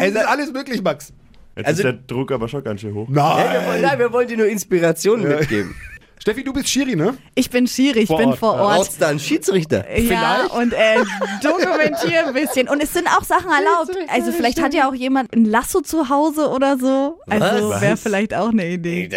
es 0.00 0.08
ist 0.14 0.26
alles 0.26 0.52
möglich, 0.52 0.82
Max. 0.82 1.12
Jetzt 1.56 1.66
Also- 1.66 1.78
ist 1.80 1.84
der 1.84 1.92
Druck 1.92 2.32
aber 2.32 2.48
schon 2.48 2.64
ganz 2.64 2.80
schön 2.80 2.94
hoch. 2.94 3.08
Ja, 3.10 3.36
wir 3.36 3.44
wollen, 3.44 3.62
Nein. 3.72 3.82
nein, 3.82 3.98
wir 3.98 4.12
wollen 4.12 4.28
dir 4.28 4.36
nur 4.38 4.46
Inspirationen 4.46 5.28
mitgeben. 5.28 5.74
Steffi, 6.20 6.42
du 6.44 6.52
bist 6.52 6.68
Schiri, 6.68 6.96
ne? 6.96 7.16
Ich 7.34 7.48
bin 7.48 7.66
Schiri, 7.66 8.00
ich 8.00 8.06
Vor 8.08 8.18
bin 8.18 8.28
Ort. 8.30 8.38
vor 8.38 8.54
Ort. 8.54 8.76
Brauchst 8.76 9.00
da 9.00 9.08
einen 9.08 9.20
Schiedsrichter? 9.20 9.84
Ja, 9.88 10.38
Vielleicht. 10.46 10.52
und 10.54 10.72
äh, 10.72 10.96
dokumentiere 11.42 12.26
ein 12.26 12.34
bisschen. 12.34 12.68
Und 12.68 12.82
es 12.82 12.92
sind 12.92 13.06
auch 13.08 13.22
Sachen 13.24 13.50
erlaubt. 13.50 13.96
Also 14.12 14.32
vielleicht 14.32 14.60
hat 14.60 14.74
ja 14.74 14.88
auch 14.88 14.94
jemand 14.94 15.32
ein 15.34 15.44
Lasso 15.44 15.80
zu 15.80 16.08
Hause 16.08 16.48
oder 16.48 16.76
so. 16.78 17.20
Also 17.28 17.70
Was? 17.70 17.80
wäre 17.80 17.96
vielleicht 17.96 18.34
auch 18.34 18.48
eine 18.50 18.66
Idee. 18.68 19.08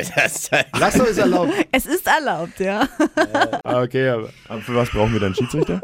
Lasso 0.79 1.03
ist 1.03 1.17
erlaubt. 1.17 1.53
Es 1.71 1.85
ist 1.85 2.05
erlaubt, 2.07 2.59
ja. 2.59 2.87
Ah, 3.63 3.81
Okay, 3.81 4.09
aber 4.09 4.29
Aber 4.47 4.61
für 4.61 4.75
was 4.75 4.89
brauchen 4.89 5.13
wir 5.13 5.19
dann 5.19 5.33
Schiedsrichter? 5.33 5.81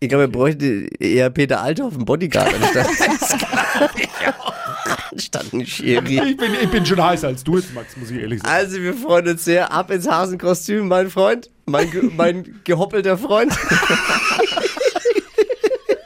ich 0.00 0.08
glaube, 0.08 0.24
wir 0.24 0.28
bräuchten 0.32 0.88
eher 1.00 1.30
Peter 1.30 1.62
Althoff, 1.62 1.94
einen 1.94 2.04
Bodyguard, 2.04 2.52
anstatt, 2.54 2.86
anstatt 5.12 5.52
einen 5.52 5.66
Schiri. 5.66 6.20
ich 6.30 6.36
bin, 6.36 6.52
ich 6.62 6.70
bin 6.70 6.84
schon 6.86 7.02
heißer 7.02 7.28
als 7.28 7.44
du 7.44 7.56
jetzt, 7.56 7.74
Max, 7.74 7.96
muss 7.96 8.10
ich 8.10 8.20
ehrlich 8.20 8.40
sagen. 8.40 8.52
Also, 8.54 8.80
wir 8.80 8.94
freuen 8.94 9.28
uns 9.28 9.44
sehr. 9.44 9.72
Ab 9.72 9.90
ins 9.90 10.08
Hasenkostüm, 10.08 10.88
mein 10.88 11.10
Freund. 11.10 11.50
Mein, 11.66 11.90
ge 11.90 12.02
mein 12.16 12.60
gehoppelter 12.64 13.18
Freund. 13.18 13.52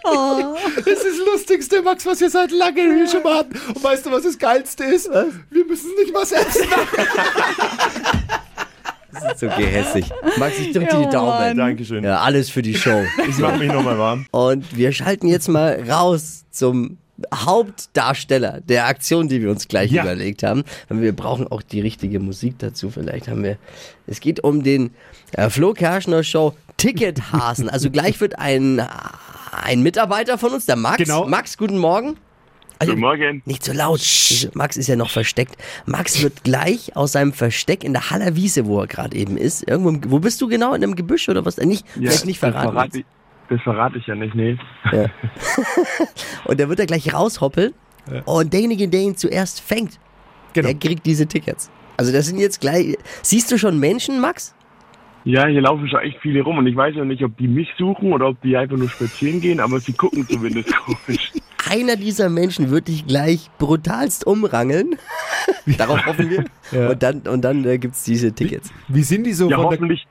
Das 0.03 0.87
ist 0.87 1.05
das 1.05 1.27
Lustigste, 1.33 1.83
Max, 1.83 2.05
was 2.07 2.21
wir 2.21 2.31
seit 2.31 2.51
langem 2.51 2.97
hier 2.97 3.09
schon 3.09 3.23
mal 3.23 3.39
hatten. 3.39 3.57
Und 3.69 3.83
weißt 3.83 4.07
du, 4.07 4.11
was 4.11 4.23
das 4.25 4.39
Geilste 4.39 4.85
ist? 4.85 5.09
Wir 5.11 5.65
müssen 5.65 5.91
nicht 6.03 6.13
was 6.15 6.33
essen. 6.33 6.67
Das 9.13 9.35
ist 9.35 9.41
so 9.41 9.49
gehässig. 9.49 10.09
Max, 10.39 10.59
ich 10.59 10.73
drück 10.73 10.89
dir 10.89 11.01
Ja, 11.01 11.05
die 11.05 11.11
Daumen. 11.11 11.31
Mann. 11.31 11.57
Dankeschön. 11.57 12.05
Ja, 12.05 12.21
alles 12.21 12.49
für 12.49 12.63
die 12.63 12.75
Show. 12.75 13.03
Ich 13.29 13.39
mach 13.39 13.57
mich 13.59 13.71
nochmal 13.71 13.99
warm. 13.99 14.25
Und 14.31 14.77
wir 14.77 14.93
schalten 14.93 15.27
jetzt 15.27 15.49
mal 15.49 15.83
raus 15.91 16.45
zum 16.51 16.97
Hauptdarsteller 17.35 18.61
der 18.63 18.87
Aktion, 18.87 19.29
die 19.29 19.41
wir 19.43 19.51
uns 19.51 19.69
gleich 19.69 19.91
Ja. 19.91 20.03
überlegt 20.03 20.43
haben. 20.43 20.65
Aber 20.89 21.01
Wir 21.01 21.15
brauchen 21.15 21.47
auch 21.49 21.63
die 21.63 21.81
richtige 21.81 22.21
Musik 22.21 22.59
dazu. 22.59 22.91
Vielleicht 22.91 23.29
haben 23.29 23.43
wir. 23.45 23.57
Es 24.07 24.21
geht 24.21 24.43
um 24.43 24.63
den 24.63 24.91
äh, 25.33 25.49
Flo 25.51 25.73
Kerschner 25.75 26.23
Show 26.25 26.55
Tickethasen. 26.77 27.69
Also 27.69 27.91
gleich 27.91 28.21
wird 28.21 28.39
ein, 28.39 28.81
ein 29.53 29.83
Mitarbeiter 29.83 30.39
von 30.39 30.53
uns, 30.53 30.67
der 30.67 30.77
Max. 30.77 30.99
Genau. 30.99 31.27
Max, 31.27 31.57
guten 31.59 31.79
Morgen. 31.79 32.17
Also, 32.79 32.93
Guten 32.93 33.03
Morgen. 33.03 33.43
Nicht 33.45 33.63
so 33.63 33.75
laut. 33.75 34.01
Max 34.55 34.79
ist 34.79 34.87
ja 34.87 34.97
noch 34.97 35.11
versteckt. 35.11 35.55
Max 35.85 36.23
wird 36.23 36.45
gleich 36.45 36.97
aus 36.97 37.13
seinem 37.13 37.35
Versteck 37.35 37.85
in 37.85 37.93
der 37.93 38.09
Haller 38.11 38.37
Wiese, 38.37 38.65
wo 38.65 38.81
er 38.81 38.87
gerade 38.87 39.15
eben 39.19 39.37
ist. 39.37 39.69
Irgendwo, 39.69 39.91
im- 39.91 40.11
wo 40.11 40.19
bist 40.19 40.41
du 40.41 40.49
genau? 40.49 40.73
In 40.73 40.83
einem 40.83 40.97
Gebüsch 40.97 41.29
oder 41.29 41.45
was? 41.45 41.59
Äh, 41.59 41.67
Nicht, 41.67 41.85
vielleicht 41.93 42.25
nicht 42.25 42.39
verraten. 42.39 42.73
verrate, 42.73 42.99
ich, 43.01 43.05
das 43.51 43.61
verrate 43.63 43.99
ich 43.99 44.07
ja 44.07 44.15
nicht, 44.15 44.35
nee. 44.35 44.57
Und 46.45 46.59
der 46.59 46.69
wird 46.69 46.79
da 46.79 46.85
gleich 46.87 47.13
raushoppeln. 47.13 47.75
Und 48.25 48.53
derjenige, 48.53 48.89
der 48.89 49.01
ihn 49.01 49.17
zuerst 49.17 49.61
fängt, 49.61 49.99
Genau. 50.53 50.67
der 50.69 50.77
kriegt 50.79 51.07
diese 51.07 51.27
Tickets. 51.27 51.71
Also 51.97 52.13
das 52.13 52.27
sind 52.27 52.39
jetzt 52.41 52.61
gleich. 52.61 52.97
Siehst 53.23 53.53
du 53.53 53.59
schon 53.59 53.79
Menschen, 53.79 54.21
Max? 54.21 54.55
Ja, 55.25 55.47
hier 55.47 55.61
laufen 55.61 55.87
schon 55.89 56.01
echt 56.01 56.19
viele 56.23 56.41
rum 56.43 56.59
und 56.59 56.67
ich 56.67 56.75
weiß 56.75 56.95
ja 56.97 57.05
nicht, 57.05 57.23
ob 57.23 57.37
die 57.37 57.47
mich 57.47 57.69
suchen 57.79 58.13
oder 58.13 58.27
ob 58.29 58.41
die 58.41 58.57
einfach 58.57 58.77
nur 58.79 58.89
spazieren 58.89 59.41
gehen, 59.41 59.61
aber 59.61 59.79
sie 59.79 59.93
gucken 59.93 60.27
zumindest 60.27 60.75
komisch. 61.07 61.31
Einer 61.71 61.95
dieser 61.97 62.31
Menschen 62.31 62.71
wird 62.71 62.89
dich 62.89 63.07
gleich 63.07 63.51
brutalst 63.59 64.27
umrangeln. 64.27 64.97
Darauf 65.79 66.05
hoffen 66.07 66.31
wir. 66.31 66.45
Ja. 66.73 66.89
Und 66.91 67.03
dann, 67.03 67.21
und 67.21 67.43
dann 67.43 67.65
äh, 67.67 67.79
gibt's 67.79 68.03
diese 68.03 68.33
Tickets. 68.33 68.73
Wie 68.89 69.03
sind 69.03 69.25
die 69.25 69.33
so 69.35 69.49
Ja, 69.51 69.57
von 69.57 69.69
der 69.71 69.79
hoffentlich, 69.79 70.07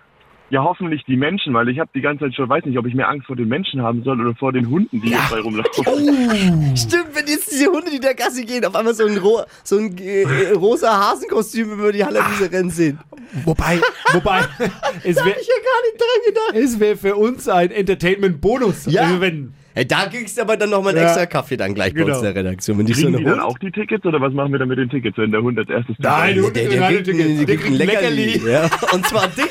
ja, 0.49 0.63
hoffentlich 0.63 1.03
die 1.05 1.15
Menschen, 1.15 1.53
weil 1.53 1.69
ich 1.69 1.79
habe 1.79 1.89
die 1.93 2.01
ganze 2.01 2.25
Zeit 2.25 2.35
schon, 2.35 2.49
weiß 2.49 2.65
nicht, 2.65 2.77
ob 2.77 2.85
ich 2.85 2.93
mehr 2.95 3.07
Angst 3.09 3.27
vor 3.27 3.35
den 3.35 3.47
Menschen 3.47 3.81
haben 3.81 4.03
soll 4.03 4.19
oder 4.19 4.35
vor 4.35 4.51
den 4.51 4.69
Hunden, 4.69 5.01
die 5.01 5.09
hier 5.09 5.17
frei 5.19 5.39
rumlaufen. 5.41 5.85
Stimmt, 6.75 7.09
wenn 7.13 7.27
jetzt 7.27 7.51
diese 7.51 7.67
Hunde, 7.71 7.91
die 7.91 7.99
der 7.99 8.15
Gasse 8.15 8.43
gehen, 8.45 8.65
auf 8.65 8.75
einmal 8.75 8.93
so 8.93 9.05
ein, 9.05 9.17
ro 9.17 9.41
so 9.63 9.77
ein 9.77 9.95
äh, 9.97 10.51
rosa 10.55 11.11
Hasenkostüm 11.11 11.71
über 11.73 11.91
die 11.91 12.03
Hallerwiese 12.03 12.51
rennen 12.51 12.69
sehen. 12.69 12.99
Wobei, 13.45 13.79
wobei, 14.13 14.39
es 15.03 15.15
wäre 15.17 15.27
ja 15.29 15.33
gar 15.35 15.81
nicht 15.83 15.99
dran 15.99 16.25
gedacht. 16.25 16.55
es 16.55 16.79
wär 16.79 16.97
für 16.97 17.15
uns 17.15 17.47
ein 17.47 17.71
Entertainment-Bonus. 17.71 18.87
Ja. 18.87 19.03
Also 19.03 19.21
wenn, 19.21 19.53
Hey, 19.75 19.87
da 19.87 20.07
kriegst 20.07 20.35
du 20.37 20.41
aber 20.41 20.57
dann 20.57 20.71
nochmal 20.71 20.93
einen 20.93 21.03
Ja. 21.03 21.09
extra 21.09 21.25
Kaffee 21.27 21.55
dann 21.55 21.75
gleich 21.75 21.93
bei 21.93 21.99
Genau. 22.01 22.09
uns 22.17 22.17
in 22.17 22.33
der 22.33 22.35
Redaktion. 22.35 22.79
Wenn 22.79 22.87
so 22.87 22.93
Kriegen 22.93 23.07
eine 23.09 23.17
die 23.17 23.23
dann 23.23 23.33
Hund 23.33 23.43
auch 23.43 23.57
die 23.59 23.71
Tickets 23.71 24.03
oder 24.03 24.19
was 24.19 24.33
machen 24.33 24.51
wir 24.51 24.59
dann 24.59 24.67
mit 24.67 24.79
den 24.79 24.89
Tickets, 24.89 25.15
wenn 25.19 25.31
der 25.31 25.41
Hund 25.43 25.59
als 25.59 25.69
erstes 25.69 25.95
Nein? 25.99 26.35
Der, 26.41 26.51
der, 26.51 26.79
Nein, 26.79 26.93
kriegt, 26.95 27.07
der 27.07 27.13
der 27.13 27.23
kriegt 27.23 27.39
ein 27.39 27.45
der 27.45 27.55
kriegt 27.55 27.65
ein 27.67 27.73
Leckerli. 27.75 28.25
Leckerli. 28.25 28.51
Ja, 28.51 28.69
und 28.93 29.05
zwar 29.05 29.27
dich. 29.27 29.45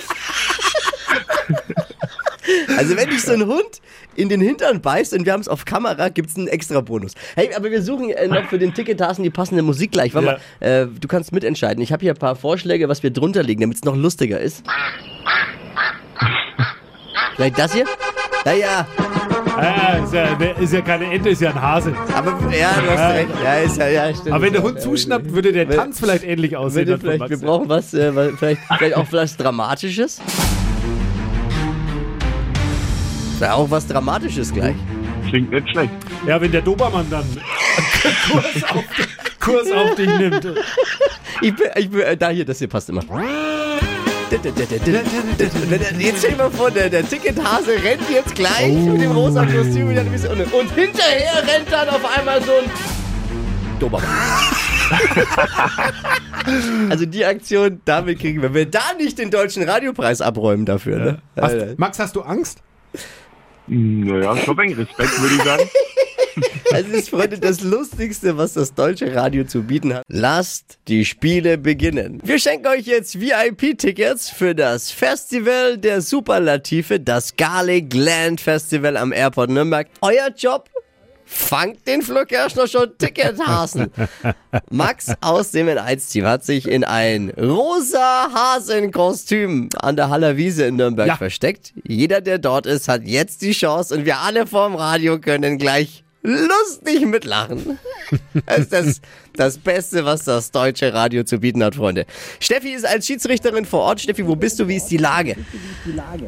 Also 2.78 2.96
wenn 2.96 3.10
dich 3.10 3.22
so 3.22 3.32
ein 3.32 3.44
Hund 3.46 3.80
in 4.16 4.28
den 4.30 4.40
Hintern 4.40 4.80
beißt 4.80 5.12
und 5.12 5.26
wir 5.26 5.32
haben 5.34 5.40
es 5.40 5.48
auf 5.48 5.64
Kamera, 5.66 6.08
gibt 6.08 6.30
es 6.30 6.36
einen 6.36 6.48
extra 6.48 6.80
Bonus. 6.80 7.12
Hey, 7.36 7.50
aber 7.54 7.70
wir 7.70 7.82
suchen 7.82 8.10
äh, 8.10 8.26
noch 8.26 8.44
für 8.48 8.58
den 8.58 8.72
Ticketassen 8.72 9.22
die 9.22 9.30
passende 9.30 9.62
Musik 9.62 9.92
gleich. 9.92 10.14
Warte 10.14 10.26
Ja. 10.26 10.38
mal, 10.60 10.66
äh, 10.66 10.86
du 10.86 11.08
kannst 11.08 11.32
mitentscheiden. 11.32 11.82
Ich 11.82 11.92
habe 11.92 12.00
hier 12.00 12.12
ein 12.14 12.18
paar 12.18 12.36
Vorschläge, 12.36 12.88
was 12.88 13.02
wir 13.02 13.10
drunter 13.10 13.42
legen, 13.42 13.60
damit 13.60 13.76
es 13.76 13.84
noch 13.84 13.96
lustiger 13.96 14.40
ist. 14.40 14.62
Vielleicht 17.36 17.58
das 17.58 17.72
hier? 17.74 17.84
Naja, 18.44 18.86
ah, 19.56 19.98
ist, 20.02 20.14
ja, 20.14 20.24
ist 20.58 20.72
ja 20.72 20.80
keine 20.80 21.12
Ente, 21.12 21.28
ist 21.28 21.42
ja 21.42 21.50
ein 21.50 21.60
Hase. 21.60 21.92
aber 22.14 22.30
ja, 22.56 22.70
du 22.80 22.90
hast 22.90 23.14
recht. 23.14 23.28
Ja, 23.44 23.54
ist 23.56 23.76
ja, 23.76 23.88
ja, 23.88 24.14
stimmt. 24.14 24.32
Aber 24.32 24.44
wenn 24.44 24.52
der 24.54 24.62
Hund 24.62 24.80
zuschnappt, 24.80 25.32
würde 25.32 25.52
der 25.52 25.68
Tanz 25.68 26.00
vielleicht 26.00 26.24
ähnlich 26.24 26.56
aussehen. 26.56 26.98
Vielleicht, 26.98 27.28
wir 27.28 27.38
brauchen 27.38 27.68
was, 27.68 27.92
äh, 27.94 28.14
was- 28.14 28.30
vielleicht, 28.38 28.60
vielleicht 28.78 28.96
auch 28.96 29.06
was 29.10 29.36
Dramatisches. 29.36 30.20
Ja, 33.40 33.54
auch 33.54 33.70
was 33.70 33.86
Dramatisches 33.86 34.52
gleich. 34.52 34.76
Klingt 35.28 35.50
nicht 35.50 35.68
schlecht. 35.70 35.92
Ja, 36.26 36.40
wenn 36.40 36.50
der 36.50 36.62
Dobermann 36.62 37.06
dann 37.10 37.24
Kurs 38.30 38.64
auf, 38.64 38.84
Kurs 39.38 39.70
auf 39.70 39.94
dich 39.94 40.08
nimmt. 40.18 40.46
Ich 41.40 41.54
bin, 41.54 41.66
ich 41.76 41.90
bin, 41.90 42.00
äh, 42.00 42.16
da 42.16 42.30
hier, 42.30 42.44
das 42.44 42.58
hier 42.58 42.68
passt 42.68 42.88
immer. 42.88 43.02
Jetzt 44.30 46.18
stell 46.18 46.30
dir 46.32 46.36
mal 46.36 46.50
vor, 46.50 46.70
der, 46.70 46.90
der 46.90 47.08
Tickethase 47.08 47.82
rennt 47.82 48.10
jetzt 48.10 48.34
gleich 48.34 48.74
mit 48.74 49.00
dem 49.00 49.12
rosa 49.12 49.46
Kostüm 49.46 49.90
wieder 49.90 50.00
ein 50.00 50.10
bisschen 50.10 50.32
unten. 50.32 50.52
Und 50.52 50.74
hinterher 50.74 51.42
rennt 51.46 51.70
dann 51.70 51.88
auf 51.88 52.18
einmal 52.18 52.42
so 52.42 52.52
ein 52.52 52.70
Dobermann. 53.78 54.10
also 56.90 57.06
die 57.06 57.24
Aktion, 57.24 57.80
damit 57.84 58.18
kriegen 58.18 58.42
wir. 58.42 58.48
Wenn 58.48 58.54
wir 58.54 58.70
da 58.70 58.92
nicht 58.98 59.18
den 59.18 59.30
deutschen 59.30 59.62
Radiopreis 59.62 60.20
abräumen 60.20 60.66
dafür, 60.66 60.98
ne? 60.98 61.18
Alter. 61.36 61.68
Hast, 61.68 61.78
Max, 61.78 61.98
hast 61.98 62.16
du 62.16 62.22
Angst? 62.22 62.62
Hm, 63.68 64.00
Naja, 64.00 64.36
schon 64.38 64.58
ein 64.58 64.72
Respekt, 64.72 65.20
würde 65.20 65.34
ich 65.36 65.42
sagen. 65.42 65.68
Es 66.72 66.86
ist, 66.92 67.10
Freunde, 67.10 67.38
das 67.38 67.60
Lustigste, 67.62 68.36
was 68.36 68.52
das 68.54 68.72
deutsche 68.74 69.12
Radio 69.14 69.44
zu 69.44 69.62
bieten 69.62 69.92
hat. 69.94 70.04
Lasst 70.08 70.78
die 70.88 71.04
Spiele 71.04 71.58
beginnen. 71.58 72.20
Wir 72.24 72.38
schenken 72.38 72.66
euch 72.68 72.86
jetzt 72.86 73.20
VIP-Tickets 73.20 74.30
für 74.30 74.54
das 74.54 74.90
Festival 74.90 75.78
der 75.78 76.00
Superlative, 76.00 77.00
das 77.00 77.36
Garlic 77.36 77.92
Land 77.94 78.40
Festival 78.40 78.96
am 78.96 79.12
Airport 79.12 79.50
Nürnberg. 79.50 79.88
Euer 80.00 80.28
Job? 80.36 80.68
Fangt 81.30 81.86
den 81.86 82.00
Flo 82.02 82.24
Kerschner 82.24 82.66
schon 82.66 82.96
Tickethasen. 82.96 83.90
Max 84.70 85.12
aus 85.20 85.50
dem 85.50 85.68
N1-Team 85.68 86.24
hat 86.24 86.44
sich 86.44 86.66
in 86.66 86.84
ein 86.84 87.30
rosa 87.38 88.30
Hasenkostüm 88.34 89.68
an 89.76 89.96
der 89.96 90.08
Haller 90.08 90.36
Wiese 90.36 90.64
in 90.64 90.76
Nürnberg 90.76 91.08
Ja. 91.08 91.16
versteckt. 91.16 91.72
Jeder, 91.86 92.20
der 92.22 92.38
dort 92.38 92.66
ist, 92.66 92.88
hat 92.88 93.02
jetzt 93.04 93.42
die 93.42 93.52
Chance 93.52 93.94
und 93.94 94.06
wir 94.06 94.18
alle 94.20 94.46
vorm 94.46 94.74
Radio 94.74 95.18
können 95.18 95.58
gleich 95.58 96.02
lustig 96.22 97.06
mitlachen. 97.06 97.78
Das 98.46 98.58
ist 98.58 98.72
das, 98.72 99.00
das 99.34 99.58
Beste, 99.58 100.04
was 100.04 100.24
das 100.24 100.50
deutsche 100.50 100.92
Radio 100.92 101.22
zu 101.24 101.38
bieten 101.38 101.62
hat, 101.62 101.76
Freunde. 101.76 102.06
Steffi 102.40 102.70
ist 102.72 102.84
als 102.84 103.06
Schiedsrichterin 103.06 103.64
vor 103.64 103.80
Ort. 103.80 104.00
Steffi, 104.00 104.26
wo 104.26 104.34
bist 104.34 104.58
du? 104.58 104.66
Wie 104.68 104.76
ist 104.76 104.86
die 104.86 104.96
Lage? 104.96 105.36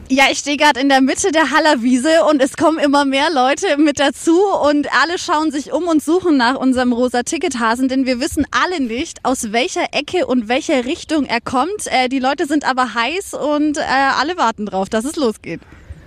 Ja, 0.08 0.24
ich 0.30 0.38
stehe 0.38 0.56
gerade 0.56 0.80
in 0.80 0.88
der 0.88 1.00
Mitte 1.00 1.32
der 1.32 1.50
Hallerwiese 1.50 2.24
und 2.30 2.40
es 2.40 2.56
kommen 2.56 2.78
immer 2.78 3.04
mehr 3.04 3.30
Leute 3.32 3.76
mit 3.78 3.98
dazu 3.98 4.40
und 4.62 4.88
alle 5.02 5.18
schauen 5.18 5.50
sich 5.50 5.72
um 5.72 5.88
und 5.88 6.02
suchen 6.02 6.36
nach 6.36 6.56
unserem 6.56 6.92
rosa 6.92 7.22
Tickethasen, 7.22 7.88
denn 7.88 8.06
wir 8.06 8.20
wissen 8.20 8.46
alle 8.50 8.80
nicht, 8.80 9.24
aus 9.24 9.52
welcher 9.52 9.92
Ecke 9.92 10.26
und 10.26 10.48
welcher 10.48 10.84
Richtung 10.84 11.24
er 11.26 11.40
kommt. 11.40 11.86
Äh, 11.86 12.08
die 12.08 12.20
Leute 12.20 12.46
sind 12.46 12.68
aber 12.68 12.94
heiß 12.94 13.34
und 13.34 13.78
äh, 13.78 13.82
alle 13.82 14.36
warten 14.36 14.66
drauf, 14.66 14.88
dass 14.88 15.04
es 15.04 15.16
losgeht. 15.16 15.60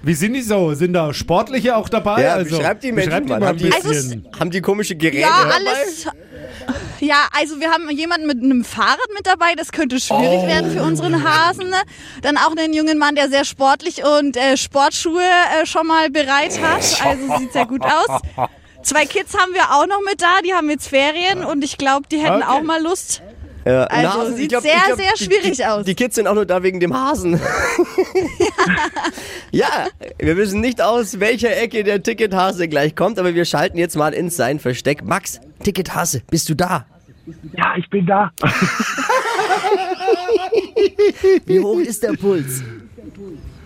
Wie 0.06 0.14
sind 0.14 0.34
die 0.34 0.42
so? 0.42 0.74
Sind 0.74 0.94
da 0.94 1.14
Sportliche 1.14 1.76
auch 1.78 1.88
dabei? 1.88 2.22
Ja, 2.24 2.34
also, 2.34 2.58
beschreib 2.58 2.82
die 2.82 2.92
Menschen 2.92 3.10
beschreib 3.10 3.24
die 3.26 3.30
mal. 3.40 3.48
Haben 3.48 3.58
die- 3.58 3.70
bisschen. 3.70 4.28
Haben 4.38 4.52
die 4.52 4.62
komische 4.62 4.96
Geräte 4.96 5.20
Ja, 5.22 5.44
dabei? 5.44 5.54
alles. 5.56 6.08
Ja, 7.00 7.28
also 7.38 7.60
wir 7.60 7.70
haben 7.72 7.90
jemanden 7.90 8.28
mit 8.28 8.42
einem 8.42 8.64
Fahrrad 8.64 9.00
mit 9.16 9.26
dabei, 9.26 9.56
das 9.56 9.72
könnte 9.72 10.00
schwierig 10.00 10.40
Oh. 10.44 10.48
werden 10.48 10.72
für 10.72 10.84
unseren 10.84 11.24
Hasen. 11.24 11.70
ne? 11.70 11.78
Dann 12.22 12.38
auch 12.38 12.56
einen 12.56 12.74
jungen 12.74 12.98
Mann, 12.98 13.16
der 13.16 13.30
sehr 13.30 13.46
sportlich 13.46 14.04
und 14.06 14.38
äh, 14.38 14.56
Sportschuhe 14.58 15.22
äh, 15.22 15.66
schon 15.66 15.88
mal 15.88 16.10
bereit 16.10 16.60
hat. 16.62 17.02
Also 17.06 17.38
sieht 17.40 17.54
sehr 17.54 17.66
gut 17.66 17.82
aus. 17.84 18.22
Zwei 18.84 19.06
Kids 19.06 19.34
haben 19.38 19.54
wir 19.54 19.72
auch 19.74 19.88
noch 19.88 20.02
mit 20.06 20.22
da, 20.22 20.42
die 20.46 20.54
haben 20.54 20.70
jetzt 20.70 20.88
Ferien 20.90 21.44
und 21.46 21.64
ich 21.64 21.78
glaube, 21.78 22.08
die 22.12 22.18
hätten 22.20 22.44
Okay. 22.44 22.46
auch 22.48 22.62
mal 22.62 22.82
Lust. 22.82 23.22
Ja, 23.66 23.84
Also, 23.86 23.96
ein 23.96 24.14
Hasen, 24.14 24.36
sieht 24.36 24.52
sehr, 24.52 24.62
sehr 24.62 25.14
die- 25.18 25.24
schwierig 25.24 25.58
die, 25.58 25.66
aus. 25.66 25.86
Die 25.86 25.96
Kids 25.96 26.16
sind 26.16 26.28
auch 26.28 26.36
nur 26.36 26.46
da 26.46 26.62
wegen 26.64 26.80
dem 26.80 26.94
Hasen. 26.94 27.40
ja, 29.52 29.88
wir 30.20 30.36
wissen 30.38 30.60
nicht 30.62 30.82
aus, 30.82 31.20
welcher 31.20 31.56
Ecke 31.56 31.84
der 31.84 32.04
Tickethase 32.04 32.68
gleich 32.68 32.96
kommt, 32.96 33.20
aber 33.20 33.34
wir 33.36 33.46
schalten 33.46 33.78
jetzt 33.78 33.96
mal 33.96 34.14
in 34.14 34.30
sein 34.30 34.60
Versteck. 34.60 35.04
Max, 35.06 35.40
Tickethase, 35.64 36.22
bist 36.30 36.50
du 36.50 36.56
da? 36.56 36.86
Ja, 37.58 37.76
ich 37.78 37.90
bin 37.90 38.06
da. 38.06 38.32
Wie 41.46 41.60
hoch 41.60 41.80
ist 41.80 42.04
der 42.04 42.14
Puls? 42.14 42.64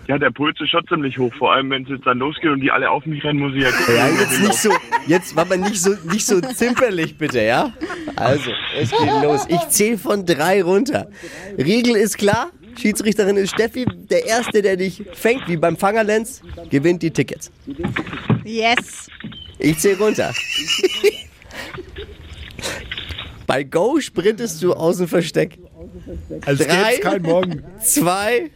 Ja, 0.07 0.17
der 0.17 0.29
Puls 0.31 0.55
ist 0.61 0.69
schon 0.69 0.85
ziemlich 0.87 1.17
hoch, 1.17 1.33
vor 1.37 1.51
allem 1.53 1.69
wenn 1.69 1.83
es 1.83 1.89
jetzt 1.89 2.05
dann 2.05 2.19
losgeht 2.19 2.49
und 2.51 2.61
die 2.61 2.71
alle 2.71 2.89
auf 2.89 3.05
mich 3.05 3.21
rennen, 3.25 3.39
muss 3.39 3.53
ich 3.55 3.63
ja 3.63 3.71
gucken. 3.71 3.95
Ja, 3.95 4.07
jetzt 4.07 4.33
ich 4.33 4.39
nicht 4.39 4.53
so, 4.53 4.69
jetzt 5.07 5.35
war 5.35 5.43
man 5.45 5.59
nicht 5.61 5.81
so, 5.81 5.95
nicht 6.09 6.25
so 6.25 6.39
zimperlich, 6.39 7.17
bitte, 7.17 7.41
ja? 7.41 7.73
Also, 8.15 8.51
es 8.77 8.91
geht 8.91 9.23
los. 9.23 9.41
Ich 9.47 9.69
zähle 9.69 9.97
von 9.97 10.25
drei 10.25 10.61
runter. 10.63 11.09
Regel 11.57 11.95
ist 11.95 12.17
klar. 12.17 12.51
Schiedsrichterin 12.79 13.37
ist 13.37 13.51
Steffi. 13.51 13.85
Der 14.09 14.25
Erste, 14.25 14.61
der 14.61 14.77
dich 14.77 15.03
fängt, 15.13 15.47
wie 15.47 15.57
beim 15.57 15.75
Fangerlenz, 15.77 16.41
gewinnt 16.69 17.01
die 17.01 17.11
Tickets. 17.11 17.51
Yes. 18.43 19.07
Ich 19.59 19.79
zähle 19.79 19.97
runter. 19.97 20.33
Bei 23.47 23.63
Go 23.63 23.99
sprintest 23.99 24.61
du 24.61 24.73
aus 24.73 24.97
dem 24.97 25.07
Versteck. 25.07 25.57
Als 26.45 26.59
Drei. 26.59 26.97
kein 26.97 27.21
Morgen. 27.21 27.63
Zwei, 27.81 28.51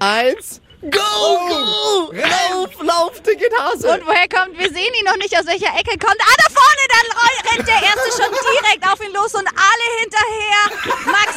eins, 0.00 0.60
go, 0.90 1.38
go! 1.48 2.12
Lauf, 2.12 2.70
lauf, 2.80 3.20
Tickethase! 3.22 3.88
Und 3.88 4.06
woher 4.06 4.28
kommt, 4.28 4.58
wir 4.58 4.68
sehen 4.70 4.92
ihn 4.98 5.04
noch 5.04 5.16
nicht, 5.16 5.36
aus 5.36 5.46
welcher 5.46 5.72
Ecke 5.78 5.98
kommt. 5.98 6.18
Ah, 6.20 6.34
da 6.36 6.48
vorne, 6.52 6.84
dann 6.90 7.06
rennt 7.50 7.68
der 7.68 7.82
Erste 7.82 8.22
schon 8.22 8.32
direkt 8.32 8.82
auf 8.86 9.00
ihn 9.00 9.12
los 9.12 9.34
und 9.34 9.46
alle 9.46 9.86
hinterher. 10.00 10.62
Max, 11.06 11.30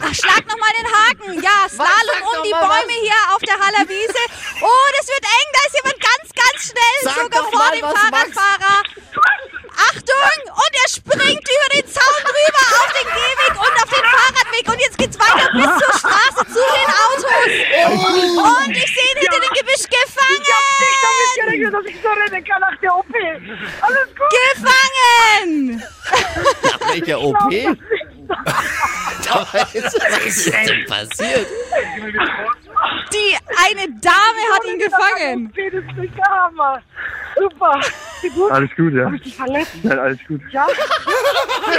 ach, 0.00 0.14
schlag 0.14 0.46
nochmal 0.46 0.70
den 0.78 0.88
Haken. 0.92 1.42
Ja, 1.42 1.68
Slalom 1.68 2.22
um 2.36 2.42
die 2.44 2.52
Bäume 2.52 2.94
hier 3.00 3.20
auf 3.34 3.42
der 3.42 3.58
Hallerwiese. 3.58 4.22
Oh, 4.60 4.86
das 4.98 5.08
wird 5.08 5.24
eng, 5.24 5.48
da 5.52 5.60
ist 5.66 5.74
jemand 5.74 5.98
ganz, 6.00 6.26
ganz 6.32 6.58
schnell, 6.70 6.98
Sag 7.02 7.22
sogar 7.22 7.44
vor 7.50 7.70
dem 7.72 7.82
was, 7.82 8.10
Max. 8.10 8.30
Fahrradfahrer. 8.32 8.82
Achtung! 9.76 10.40
Und 10.56 10.72
er 10.72 10.88
springt 10.88 11.44
über 11.44 11.68
den 11.74 11.86
Zaun 11.92 12.22
drüber 12.24 12.64
auf 12.80 12.92
den 12.96 13.08
Gehweg 13.12 13.52
und 13.60 13.74
auf 13.82 13.90
den 13.92 14.04
Fahrradweg. 14.04 14.68
Und 14.68 14.80
jetzt 14.80 14.96
geht's 14.96 15.18
weiter 15.18 15.50
bis 15.52 15.68
zur 15.84 15.98
Straße 15.98 16.45
Autos. 17.86 18.66
Und 18.66 18.76
ich 18.76 18.86
sehe 18.86 19.04
ihn 19.04 19.18
hinter 19.20 19.40
dem 19.40 19.54
Gebüsch 19.54 19.86
gefangen. 19.88 20.42
gerechnet, 21.36 21.72
dass 21.74 21.84
ich 21.86 21.96
so 22.02 22.08
rennen 22.08 22.44
kann 22.44 22.60
nach 22.60 22.76
der 22.78 22.96
OP. 22.96 23.14
Alles 23.80 24.08
gut. 24.16 24.30
Gefangen! 24.54 25.82
Welcher 26.92 27.20
OP? 27.20 27.36
Was 29.52 29.74
ist 29.74 30.46
denn 30.52 30.84
passiert? 30.86 31.46
Die 33.12 33.36
eine 33.64 33.86
Dame 34.00 34.42
hat 34.54 34.64
ihn 34.66 34.78
gefangen. 34.78 35.52
Das 35.54 35.72
ist 35.72 35.96
nicht 35.96 36.14
der 36.16 36.24
Hammer. 36.24 36.82
Super. 37.36 37.80
Gut? 38.34 38.50
Alles 38.50 38.70
gut, 38.76 38.92
ja. 38.94 39.04
Hab 39.04 39.12
ich 39.12 39.22
dich 39.22 39.36
verletzt? 39.36 39.72
Nein, 39.82 39.98
alles 39.98 40.18
gut. 40.26 40.40
Ja? 40.50 40.66
Ich 41.66 41.72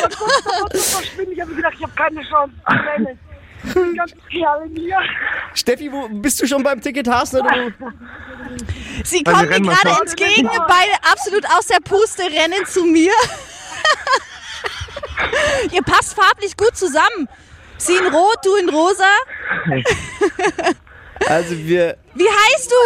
war 0.00 0.08
kurz 0.16 0.44
davor 0.44 0.70
zu 0.70 0.78
verschwinden. 0.78 1.32
Ich 1.32 1.40
habe 1.40 1.54
gedacht, 1.54 1.74
ich 1.76 1.82
habe 1.82 1.92
keine 1.94 2.22
Chance. 2.22 2.54
Ich 3.74 3.82
bin 3.82 3.96
ganz. 3.96 4.12
Steffi, 5.54 5.90
wo 5.90 6.08
bist 6.08 6.40
du 6.40 6.46
schon 6.46 6.62
beim 6.62 6.80
Ticket 6.80 7.08
Hasen 7.08 7.40
oder? 7.40 7.72
Sie 9.04 9.24
Also 9.26 9.46
kommen 9.46 9.66
mir 9.66 9.74
gerade 9.74 10.00
entgegen, 10.00 10.48
beide 10.48 10.92
absolut 11.10 11.44
aus 11.56 11.66
der 11.66 11.80
Puste, 11.80 12.22
rennen 12.22 12.64
zu 12.66 12.84
mir. 12.84 13.10
Ihr 15.72 15.82
passt 15.82 16.14
farblich 16.14 16.56
gut 16.56 16.76
zusammen. 16.76 17.28
Sie 17.78 17.96
in 17.96 18.06
Rot, 18.06 18.38
du 18.44 18.54
in 18.56 18.68
Rosa. 18.68 19.10
Also 21.28 21.56
wir, 21.56 21.96
Wie 22.14 22.28
heißt 22.28 22.70
du? 22.70 22.76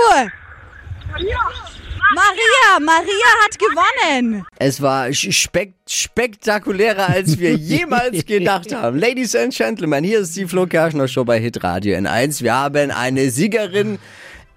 Maria. 2.14 2.80
Maria 2.80 3.30
hat 3.44 3.58
gewonnen. 3.58 4.46
es 4.58 4.80
war 4.80 5.12
spek 5.12 5.74
spektakulärer, 5.86 7.08
als 7.08 7.38
wir 7.38 7.54
jemals 7.56 8.24
gedacht 8.24 8.74
haben. 8.74 8.98
Ladies 8.98 9.34
and 9.34 9.54
Gentlemen, 9.54 10.04
hier 10.04 10.20
ist 10.20 10.36
die 10.36 10.46
Flo 10.46 10.66
Kerschner 10.66 11.08
Show 11.08 11.24
bei 11.24 11.38
Hit 11.38 11.62
Radio 11.62 11.96
N1. 11.98 12.42
Wir 12.42 12.54
haben 12.54 12.90
eine 12.90 13.30
Siegerin. 13.30 13.98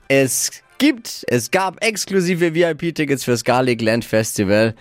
Es 0.07 0.51
gibt, 0.81 1.23
es 1.27 1.51
gab 1.51 1.85
exklusive 1.85 2.55
VIP-Tickets 2.55 3.23
fürs 3.23 3.43
Garlic 3.43 3.83
Land 3.83 4.03
Festival. 4.03 4.73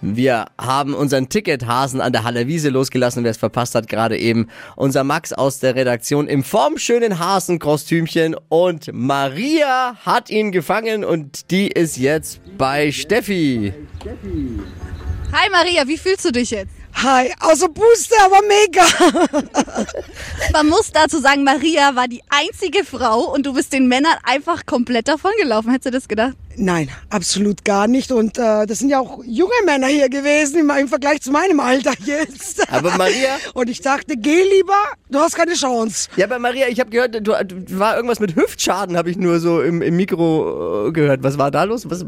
Wir 0.00 0.46
haben 0.56 0.94
unseren 0.94 1.28
Tickethasen 1.28 2.00
an 2.00 2.12
der 2.12 2.22
Halle 2.22 2.46
Wiese 2.46 2.68
losgelassen. 2.68 3.24
Wer 3.24 3.32
es 3.32 3.38
verpasst 3.38 3.74
hat, 3.74 3.88
gerade 3.88 4.16
eben 4.16 4.46
unser 4.76 5.02
Max 5.02 5.32
aus 5.32 5.58
der 5.58 5.74
Redaktion 5.74 6.28
im 6.28 6.44
formschönen 6.44 7.18
Hasenkostümchen. 7.18 8.36
Und 8.48 8.90
Maria 8.92 9.96
hat 10.06 10.30
ihn 10.30 10.52
gefangen 10.52 11.04
und 11.04 11.50
die 11.50 11.66
ist 11.66 11.96
jetzt 11.96 12.40
bei 12.56 12.92
Steffi. 12.92 13.74
Hi 15.32 15.50
Maria, 15.50 15.88
wie 15.88 15.98
fühlst 15.98 16.24
du 16.24 16.30
dich 16.30 16.52
jetzt? 16.52 16.77
Hi, 16.94 17.32
außer 17.40 17.68
Puste, 17.68 18.14
aber 18.24 18.40
mega. 18.48 18.82
Man 20.52 20.68
muss 20.68 20.90
dazu 20.90 21.20
sagen, 21.20 21.44
Maria 21.44 21.94
war 21.94 22.08
die 22.08 22.22
einzige 22.28 22.84
Frau 22.84 23.32
und 23.32 23.46
du 23.46 23.52
bist 23.54 23.72
den 23.72 23.86
Männern 23.86 24.16
einfach 24.24 24.66
komplett 24.66 25.06
davongelaufen. 25.06 25.70
Hättest 25.70 25.86
du 25.86 25.90
das 25.92 26.08
gedacht? 26.08 26.34
Nein, 26.56 26.90
absolut 27.10 27.64
gar 27.64 27.86
nicht. 27.86 28.10
Und 28.10 28.36
äh, 28.36 28.66
das 28.66 28.80
sind 28.80 28.88
ja 28.88 28.98
auch 28.98 29.22
junge 29.24 29.52
Männer 29.64 29.86
hier 29.86 30.08
gewesen 30.08 30.58
im, 30.58 30.70
im 30.70 30.88
Vergleich 30.88 31.20
zu 31.20 31.30
meinem 31.30 31.60
Alter 31.60 31.92
jetzt. 32.04 32.68
Aber 32.72 32.90
Maria, 32.96 33.36
Und 33.54 33.70
ich 33.70 33.80
dachte, 33.80 34.16
geh 34.16 34.42
lieber, 34.42 34.74
du 35.08 35.20
hast 35.20 35.36
keine 35.36 35.54
Chance. 35.54 36.08
ja, 36.16 36.26
aber 36.26 36.40
Maria, 36.40 36.66
ich 36.66 36.80
habe 36.80 36.90
gehört, 36.90 37.14
du, 37.14 37.20
du 37.20 37.78
war 37.78 37.94
irgendwas 37.94 38.18
mit 38.18 38.34
Hüftschaden, 38.34 38.96
habe 38.96 39.08
ich 39.08 39.16
nur 39.16 39.38
so 39.38 39.62
im, 39.62 39.82
im 39.82 39.94
Mikro 39.94 40.88
äh, 40.88 40.92
gehört. 40.92 41.22
Was 41.22 41.38
war 41.38 41.52
da 41.52 41.62
los? 41.62 41.88
Was, 41.88 42.04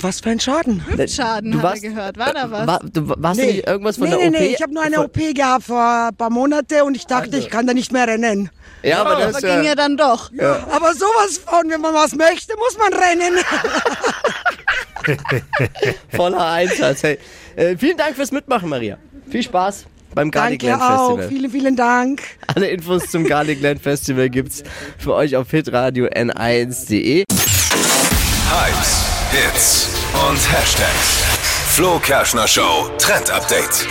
Was 0.00 0.20
für 0.20 0.30
ein 0.30 0.40
Schaden. 0.40 0.82
Schaden, 1.08 1.52
du 1.52 1.58
hat 1.58 1.64
warst, 1.64 1.84
er 1.84 1.90
gehört. 1.90 2.18
War 2.18 2.32
da 2.32 2.50
was? 2.50 2.66
War, 2.66 2.80
du, 2.80 3.08
warst 3.16 3.40
du 3.40 3.46
nicht 3.46 3.66
irgendwas 3.66 3.96
von 3.96 4.08
nee, 4.08 4.16
der 4.16 4.30
nee, 4.30 4.36
OP? 4.36 4.42
nee, 4.42 4.54
ich 4.54 4.62
habe 4.62 4.74
nur 4.74 4.82
eine 4.82 5.02
OP 5.02 5.34
gehabt 5.34 5.64
vor 5.64 6.08
ein 6.08 6.16
paar 6.16 6.30
Monaten 6.30 6.82
und 6.82 6.96
ich 6.96 7.06
dachte, 7.06 7.36
ich 7.36 7.48
kann 7.48 7.66
da 7.66 7.74
nicht 7.74 7.92
mehr 7.92 8.06
rennen. 8.06 8.50
Ja, 8.82 9.00
aber 9.00 9.16
das 9.16 9.36
Aber 9.36 9.54
ging 9.54 9.64
ja 9.64 9.72
äh, 9.72 9.76
dann 9.76 9.96
doch. 9.96 10.30
Aber 10.70 10.94
sowas 10.94 11.40
von, 11.44 11.70
wenn 11.70 11.80
man 11.80 11.94
was 11.94 12.14
möchte, 12.14 12.54
muss 12.56 12.76
man 12.78 12.92
rennen. 12.92 13.38
voller 16.10 16.46
Einsatz. 16.46 17.02
Hey, 17.02 17.18
äh, 17.56 17.76
vielen 17.76 17.96
Dank 17.96 18.16
fürs 18.16 18.32
Mitmachen, 18.32 18.68
Maria. 18.68 18.98
Viel 19.28 19.42
Spaß 19.42 19.86
beim 20.14 20.30
Garlic 20.30 20.60
Danke 20.60 20.78
Land 20.78 20.82
auch, 20.82 21.16
Festival. 21.16 21.28
vielen, 21.28 21.50
vielen 21.50 21.76
Dank. 21.76 22.22
Alle 22.54 22.68
Infos 22.68 23.10
zum 23.10 23.24
Garlic 23.24 23.60
Land 23.60 23.82
Festival 23.82 24.28
gibt's 24.30 24.64
für 24.98 25.14
euch 25.14 25.36
auf 25.36 25.50
hitradio 25.50 26.06
n1.de. 26.06 27.24
Hypes, 28.48 29.15
Hits 29.36 29.88
und 30.30 30.38
Hashtags. 30.50 31.22
Flo 31.74 31.98
Kerschner 31.98 32.48
Show 32.48 32.88
Trend 32.98 33.30
Update. 33.30 33.86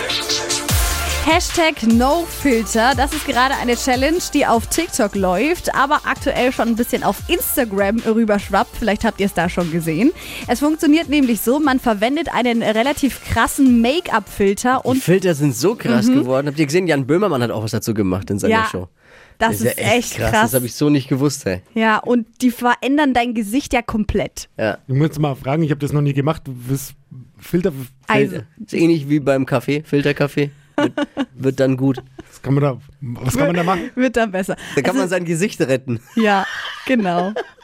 Hashtag 1.24 1.84
NoFilter, 1.88 2.94
das 2.96 3.14
ist 3.14 3.26
gerade 3.28 3.54
eine 3.62 3.76
Challenge, 3.76 4.20
die 4.34 4.46
auf 4.46 4.68
TikTok 4.68 5.14
läuft, 5.16 5.74
aber 5.76 6.02
aktuell 6.06 6.52
schon 6.52 6.70
ein 6.70 6.76
bisschen 6.76 7.04
auf 7.04 7.18
Instagram 7.28 8.00
rüberschwappt. 8.00 8.76
Vielleicht 8.78 9.04
habt 9.06 9.20
ihr 9.20 9.26
es 9.28 9.34
da 9.36 9.48
schon 9.50 9.72
gesehen. 9.72 10.12
Es 10.48 10.60
funktioniert 10.60 11.10
nämlich 11.10 11.42
so, 11.42 11.60
man 11.60 11.80
verwendet 11.80 12.30
einen 12.34 12.64
relativ 12.64 13.24
krassen 13.24 13.82
Make-up-Filter 13.82 14.82
Die 14.84 14.88
und 14.90 15.04
Filter 15.04 15.36
sind 15.36 15.56
so 15.56 15.76
krass 15.76 16.08
geworden. 16.08 16.48
Habt 16.48 16.58
ihr 16.60 16.66
gesehen, 16.66 16.88
Jan 16.88 17.06
Böhmermann 17.06 17.42
hat 17.44 17.52
auch 17.52 17.64
was 17.64 17.72
dazu 17.72 17.94
gemacht 17.94 18.30
in 18.32 18.40
seiner 18.40 18.56
Mhm. 18.58 18.62
Ja, 18.64 18.70
Show. 18.70 18.88
Das 19.38 19.62
ist, 19.62 19.78
ja 19.80 19.86
echt 19.94 20.16
krass. 20.16 20.32
Das 20.32 20.54
habe 20.54 20.66
ich 20.66 20.76
so 20.76 20.90
nicht 20.90 21.08
gewusst, 21.08 21.46
hey. 21.46 21.62
Ja, 21.74 21.98
und 22.00 22.28
die 22.42 22.52
verändern 22.52 23.14
dein 23.14 23.34
Gesicht 23.34 23.74
ja 23.74 23.82
komplett. 23.82 24.50
Ja. 24.58 24.78
Ich 24.88 24.94
muss 24.96 25.18
mal 25.20 25.36
fragen, 25.36 25.64
ich 25.64 25.72
habe 25.72 25.80
das 25.80 25.92
noch 25.94 26.02
nie 26.02 26.14
gemacht. 26.14 26.44
Was 26.46 26.94
Filter, 27.38 27.72
Also, 28.08 28.38
Ist 28.64 28.74
ähnlich 28.74 29.10
wie 29.10 29.20
beim 29.20 29.46
Kaffee, 29.46 29.84
Filterkaffee. 29.86 30.52
Wird, 30.78 30.94
wird 31.36 31.60
dann 31.60 31.78
gut. 31.78 32.02
was 32.30 32.42
kann 32.42 32.54
man 32.56 32.64
da, 32.64 32.78
was 33.02 33.38
kann 33.38 33.48
man 33.48 33.56
da 33.56 33.64
machen? 33.64 33.92
wird 33.96 34.18
dann 34.18 34.32
besser. 34.32 34.56
Da 34.76 34.82
kann 34.82 34.92
Also, 34.92 35.00
man 35.00 35.10
sein 35.10 35.26
Gesicht 35.26 35.62
retten. 35.62 36.00
Ja, 36.16 36.46
genau. 36.86 37.32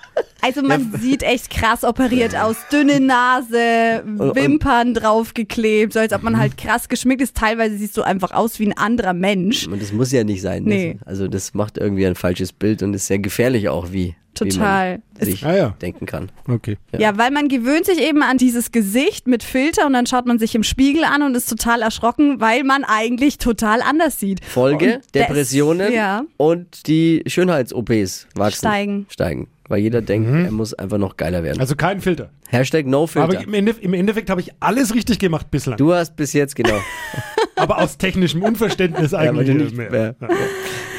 Also 0.41 0.61
man 0.61 0.91
sieht 0.99 1.23
echt 1.23 1.49
krass 1.49 1.83
operiert 1.83 2.35
aus. 2.35 2.55
Dünne 2.71 2.99
Nase, 2.99 4.03
Wimpern 4.05 4.93
draufgeklebt, 4.93 5.93
so 5.93 5.99
als 5.99 6.13
ob 6.13 6.23
man 6.23 6.37
halt 6.37 6.57
krass 6.57 6.89
geschminkt 6.89 7.21
ist. 7.21 7.35
Teilweise 7.37 7.77
siehst 7.77 7.95
du 7.97 8.01
einfach 8.01 8.31
aus 8.31 8.59
wie 8.59 8.67
ein 8.67 8.77
anderer 8.77 9.13
Mensch. 9.13 9.67
Und 9.67 9.81
das 9.81 9.91
muss 9.93 10.11
ja 10.11 10.23
nicht 10.23 10.41
sein. 10.41 10.63
Nee. 10.63 10.97
Das, 10.99 11.07
also 11.07 11.27
das 11.27 11.53
macht 11.53 11.77
irgendwie 11.77 12.05
ein 12.05 12.15
falsches 12.15 12.53
Bild 12.53 12.81
und 12.83 12.93
ist 12.93 13.07
sehr 13.07 13.19
gefährlich 13.19 13.69
auch, 13.69 13.91
wie, 13.91 14.15
Total. 14.33 15.01
wie 15.15 15.19
man 15.19 15.25
sich 15.31 15.45
Ah 15.45 15.55
ja. 15.55 15.69
denken 15.81 16.05
kann. 16.05 16.31
Okay. 16.47 16.77
Ja. 16.97 17.17
weil 17.17 17.31
man 17.31 17.47
gewöhnt 17.47 17.85
sich 17.85 17.99
eben 18.01 18.23
an 18.23 18.37
dieses 18.37 18.71
Gesicht 18.71 19.27
mit 19.27 19.43
Filter 19.43 19.85
und 19.85 19.93
dann 19.93 20.05
schaut 20.07 20.25
man 20.25 20.39
sich 20.39 20.55
im 20.55 20.63
Spiegel 20.63 21.03
an 21.03 21.21
und 21.21 21.35
ist 21.35 21.49
total 21.49 21.81
erschrocken, 21.81 22.39
weil 22.41 22.63
man 22.63 22.83
eigentlich 22.83 23.37
total 23.37 23.81
anders 23.81 24.19
sieht. 24.19 24.43
Folge, 24.43 24.85
Und 24.95 25.03
das- 25.03 25.11
Depressionen 25.11 25.93
Ja. 25.93 26.23
und 26.37 26.87
die 26.87 27.23
Schönheits-OPs 27.27 28.27
wachsen. 28.35 28.57
Steigen. 28.57 29.05
Steigen. 29.09 29.47
Weil 29.71 29.79
jeder 29.79 30.01
denkt, 30.01 30.29
er 30.29 30.51
muss 30.51 30.73
einfach 30.73 30.97
noch 30.97 31.15
geiler 31.15 31.43
werden. 31.43 31.61
Also 31.61 31.75
kein 31.77 32.01
Filter. 32.01 32.29
Hashtag 32.49 32.81
Aber 32.81 32.89
NoFilter. 32.91 33.41
im, 33.43 33.53
Ende, 33.53 33.73
im 33.79 33.93
Endeffekt 33.93 34.29
habe 34.29 34.41
ich 34.41 34.51
alles 34.59 34.93
richtig 34.93 35.17
gemacht 35.17 35.49
bislang. 35.49 35.77
Du 35.77 35.93
hast 35.93 36.17
bis 36.17 36.33
jetzt 36.33 36.57
genau. 36.57 36.77
Aber 37.55 37.77
aus 37.77 37.97
technischem 37.97 38.43
Unverständnis 38.43 39.11
ja, 39.13 39.19
eigentlich 39.19 39.47
du 39.47 39.53
nicht 39.55 39.75
mehr. 39.77 39.89
mehr. 39.89 40.15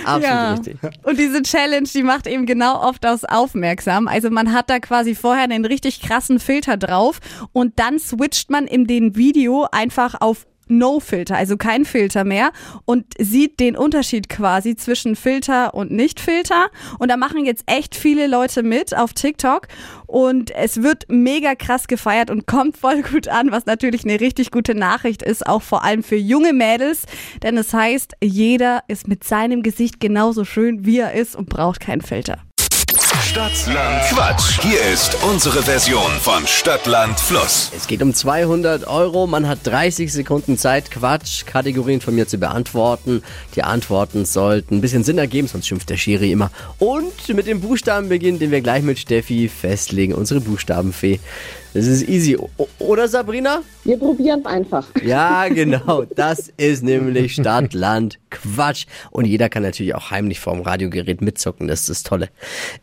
Absolut 0.04 0.24
Ja. 0.24 0.50
richtig. 0.54 0.76
Und 1.02 1.18
diese 1.18 1.42
Challenge, 1.42 1.86
die 1.94 2.02
macht 2.02 2.26
eben 2.26 2.46
genau 2.46 2.80
oft 2.82 3.04
aus 3.06 3.24
aufmerksam. 3.24 4.08
Also 4.08 4.30
man 4.30 4.52
hat 4.54 4.70
da 4.70 4.78
quasi 4.78 5.14
vorher 5.14 5.44
einen 5.44 5.64
richtig 5.66 6.00
krassen 6.00 6.38
Filter 6.40 6.76
drauf 6.78 7.20
und 7.52 7.78
dann 7.78 7.98
switcht 7.98 8.50
man 8.50 8.66
in 8.66 8.86
dem 8.86 9.16
Video 9.16 9.66
einfach 9.70 10.14
auf 10.20 10.46
No-Filter, 10.68 11.36
also 11.36 11.56
kein 11.56 11.84
Filter 11.84 12.24
mehr 12.24 12.52
und 12.84 13.04
sieht 13.18 13.60
den 13.60 13.76
Unterschied 13.76 14.28
quasi 14.28 14.76
zwischen 14.76 15.16
Filter 15.16 15.74
und 15.74 15.90
Nicht-Filter. 15.90 16.70
Und 16.98 17.10
da 17.10 17.16
machen 17.16 17.44
jetzt 17.44 17.64
echt 17.66 17.94
viele 17.94 18.26
Leute 18.26 18.62
mit 18.62 18.96
auf 18.96 19.12
TikTok 19.12 19.68
und 20.06 20.50
es 20.54 20.82
wird 20.82 21.06
mega 21.08 21.54
krass 21.54 21.86
gefeiert 21.88 22.30
und 22.30 22.46
kommt 22.46 22.76
voll 22.76 23.02
gut 23.02 23.28
an, 23.28 23.50
was 23.50 23.66
natürlich 23.66 24.04
eine 24.04 24.20
richtig 24.20 24.50
gute 24.50 24.74
Nachricht 24.74 25.22
ist, 25.22 25.46
auch 25.46 25.62
vor 25.62 25.84
allem 25.84 26.02
für 26.02 26.16
junge 26.16 26.52
Mädels, 26.52 27.04
denn 27.42 27.56
es 27.56 27.72
heißt, 27.72 28.14
jeder 28.22 28.82
ist 28.88 29.08
mit 29.08 29.24
seinem 29.24 29.62
Gesicht 29.62 30.00
genauso 30.00 30.44
schön, 30.44 30.84
wie 30.84 30.98
er 30.98 31.14
ist 31.14 31.34
und 31.36 31.48
braucht 31.48 31.80
keinen 31.80 32.02
Filter. 32.02 32.38
Stadtland 33.32 34.02
Quatsch. 34.10 34.60
Hier 34.60 34.82
ist 34.92 35.16
unsere 35.24 35.62
Version 35.62 36.10
von 36.20 36.46
Stadtland 36.46 37.18
Fluss. 37.18 37.72
Es 37.74 37.86
geht 37.86 38.02
um 38.02 38.12
200 38.12 38.86
Euro. 38.86 39.26
Man 39.26 39.48
hat 39.48 39.60
30 39.62 40.12
Sekunden 40.12 40.58
Zeit, 40.58 40.90
Quatsch, 40.90 41.46
Kategorien 41.46 42.02
von 42.02 42.14
mir 42.14 42.28
zu 42.28 42.36
beantworten. 42.36 43.22
Die 43.56 43.62
Antworten 43.62 44.26
sollten 44.26 44.76
ein 44.76 44.80
bisschen 44.82 45.02
Sinn 45.02 45.16
ergeben, 45.16 45.48
sonst 45.48 45.66
schimpft 45.66 45.88
der 45.88 45.96
Schiri 45.96 46.30
immer. 46.30 46.50
Und 46.78 47.26
mit 47.30 47.46
dem 47.46 47.62
Buchstaben 47.62 48.10
beginnen, 48.10 48.38
den 48.38 48.50
wir 48.50 48.60
gleich 48.60 48.82
mit 48.82 48.98
Steffi 48.98 49.48
festlegen, 49.48 50.12
unsere 50.12 50.42
Buchstabenfee. 50.42 51.18
Das 51.74 51.86
ist 51.86 52.08
easy. 52.08 52.36
O 52.36 52.48
oder 52.78 53.08
Sabrina? 53.08 53.62
Wir 53.84 53.98
probieren 53.98 54.40
es 54.40 54.46
einfach. 54.46 54.86
Ja, 55.02 55.48
genau. 55.50 56.04
Das 56.04 56.52
ist 56.56 56.82
nämlich 56.82 57.34
Stadt, 57.34 57.72
Land, 57.72 58.18
Quatsch. 58.30 58.86
Und 59.10 59.24
jeder 59.26 59.48
kann 59.48 59.62
natürlich 59.62 59.94
auch 59.94 60.10
heimlich 60.10 60.38
vorm 60.40 60.60
Radiogerät 60.60 61.22
mitzocken. 61.22 61.68
Das 61.68 61.80
ist 61.80 61.88
das 61.88 62.02
Tolle. 62.02 62.28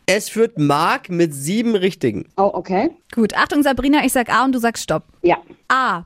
Es 0.06 0.28
führt 0.28 0.58
Marc 0.58 1.08
mit 1.08 1.32
sieben 1.34 1.76
Richtigen. 1.76 2.26
Oh, 2.36 2.50
okay. 2.52 2.90
Gut, 3.14 3.34
Achtung 3.36 3.62
Sabrina, 3.62 4.04
ich 4.04 4.12
sag 4.12 4.28
A 4.28 4.44
und 4.44 4.52
du 4.52 4.58
sagst 4.58 4.82
Stopp. 4.84 5.04
Ja. 5.22 5.36
A. 5.68 6.04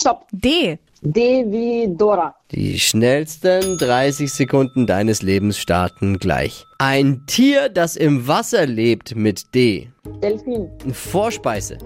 Stopp. 0.00 0.26
D. 0.32 0.78
D 1.04 1.44
wie 1.48 1.94
Dora. 1.96 2.34
Die 2.52 2.78
schnellsten 2.78 3.76
30 3.76 4.32
Sekunden 4.32 4.86
deines 4.86 5.20
Lebens 5.20 5.58
starten 5.58 6.18
gleich. 6.18 6.64
Ein 6.78 7.24
Tier, 7.26 7.68
das 7.68 7.96
im 7.96 8.28
Wasser 8.28 8.66
lebt 8.66 9.16
mit 9.16 9.52
D. 9.54 9.90
Delfin. 10.22 10.68
Vorspeise. 10.92 11.78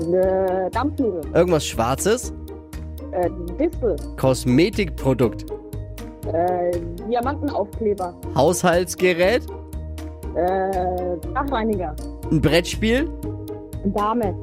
Äh, 0.00 0.70
Dampfnudel. 0.70 1.22
Irgendwas 1.34 1.66
Schwarzes. 1.66 2.32
Äh, 3.12 3.28
Distel. 3.58 3.96
Kosmetikprodukt. 4.16 5.46
Äh, 6.32 6.70
Diamantenaufkleber. 7.08 8.14
Haushaltsgerät. 8.34 9.42
Äh, 10.34 11.16
Dachreiniger. 11.34 11.94
Ein 12.30 12.40
Brettspiel. 12.40 13.10
Dame. 13.84 14.34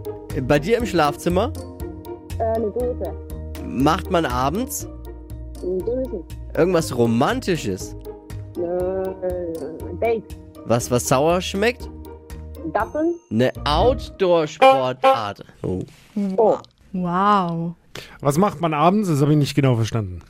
Bei 0.47 0.59
dir 0.59 0.77
im 0.77 0.85
Schlafzimmer. 0.85 1.51
Äh, 2.39 2.43
eine 2.43 2.71
Dose. 2.71 3.13
Macht 3.65 4.11
man 4.11 4.25
abends. 4.25 4.87
Dösen. 5.61 6.23
Irgendwas 6.55 6.95
Romantisches. 6.95 7.95
Äh, 8.57 8.63
Date. 10.01 10.23
Was, 10.65 10.91
was 10.91 11.07
sauer 11.07 11.41
schmeckt. 11.41 11.89
Datteln. 12.73 13.15
Eine 13.31 13.51
Outdoor-Sportart. 13.65 15.43
Oh. 15.63 15.81
Oh. 16.35 16.57
Wow. 16.93 17.73
Was 18.21 18.37
macht 18.37 18.61
man 18.61 18.73
abends? 18.73 19.09
Das 19.09 19.21
habe 19.21 19.31
ich 19.33 19.37
nicht 19.37 19.55
genau 19.55 19.75
verstanden. 19.75 20.21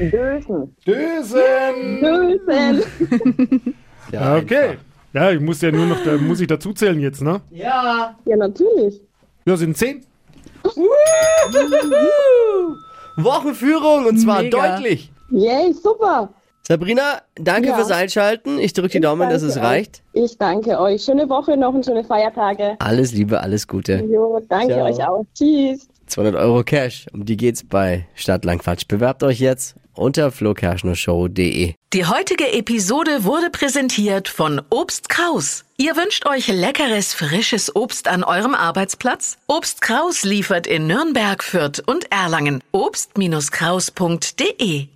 Dösen. 0.00 0.74
Dösen! 0.86 2.00
Dösen. 2.00 3.74
Ja, 4.10 4.36
Okay. 4.36 4.78
Ja, 5.12 5.30
ich 5.30 5.38
muss 5.40 5.60
ja 5.60 5.70
nur 5.70 5.86
noch, 5.86 6.02
da 6.02 6.16
muss 6.16 6.40
ich 6.40 6.48
dazu 6.48 6.72
zählen 6.72 6.98
jetzt, 6.98 7.22
ne? 7.22 7.40
Ja. 7.50 8.16
Ja, 8.24 8.36
natürlich. 8.36 9.00
Ja, 9.46 9.56
sind 9.56 9.76
zehn. 9.76 10.04
Wochenführung 13.16 14.06
und 14.06 14.18
zwar 14.18 14.42
Mega. 14.42 14.72
deutlich. 14.76 15.12
Yay, 15.30 15.72
super. 15.72 16.30
Sabrina, 16.66 17.20
danke 17.34 17.68
Ja. 17.68 17.74
fürs 17.76 17.90
Einschalten. 17.90 18.58
Ich 18.58 18.72
drücke 18.72 18.88
die 18.88 19.00
Daumen, 19.00 19.28
dass 19.28 19.42
es 19.42 19.52
danke 19.54 19.68
reicht. 19.68 20.02
Euch. 20.14 20.24
Ich 20.24 20.38
danke 20.38 20.80
euch. 20.80 21.04
Schöne 21.04 21.28
Woche 21.28 21.58
noch 21.58 21.74
und 21.74 21.84
schöne 21.84 22.04
Feiertage. 22.04 22.76
Alles 22.78 23.12
Liebe, 23.12 23.40
alles 23.40 23.68
Gute. 23.68 24.02
Jo, 24.10 24.40
danke 24.48 24.72
Ciao. 24.74 24.86
euch 24.86 25.04
auch. 25.06 25.24
Tschüss. 25.34 25.86
200 26.06 26.36
Euro 26.36 26.62
Cash, 26.64 27.06
um 27.12 27.24
die 27.26 27.36
geht's 27.36 27.62
bei 27.64 28.06
Stadtlandquatsch. 28.14 28.86
Bewerbt 28.88 29.22
euch 29.22 29.40
jetzt 29.40 29.74
unter 29.94 30.30
flokerschnershow.de. 30.32 31.74
Die 31.92 32.06
heutige 32.06 32.50
Episode 32.52 33.24
wurde 33.24 33.50
präsentiert 33.50 34.28
von 34.28 34.60
Obst 34.70 35.08
Kraus. 35.08 35.64
Ihr 35.76 35.96
wünscht 35.96 36.26
euch 36.26 36.46
leckeres, 36.48 37.12
frisches 37.14 37.74
Obst 37.76 38.08
an 38.08 38.24
eurem 38.24 38.54
Arbeitsplatz? 38.54 39.36
Obst 39.46 39.80
Kraus 39.82 40.24
liefert 40.24 40.66
in 40.66 40.86
Nürnberg, 40.86 41.42
Fürth 41.44 41.82
und 41.86 42.10
Erlangen. 42.10 42.62
Obst-Kraus.de 42.72 44.88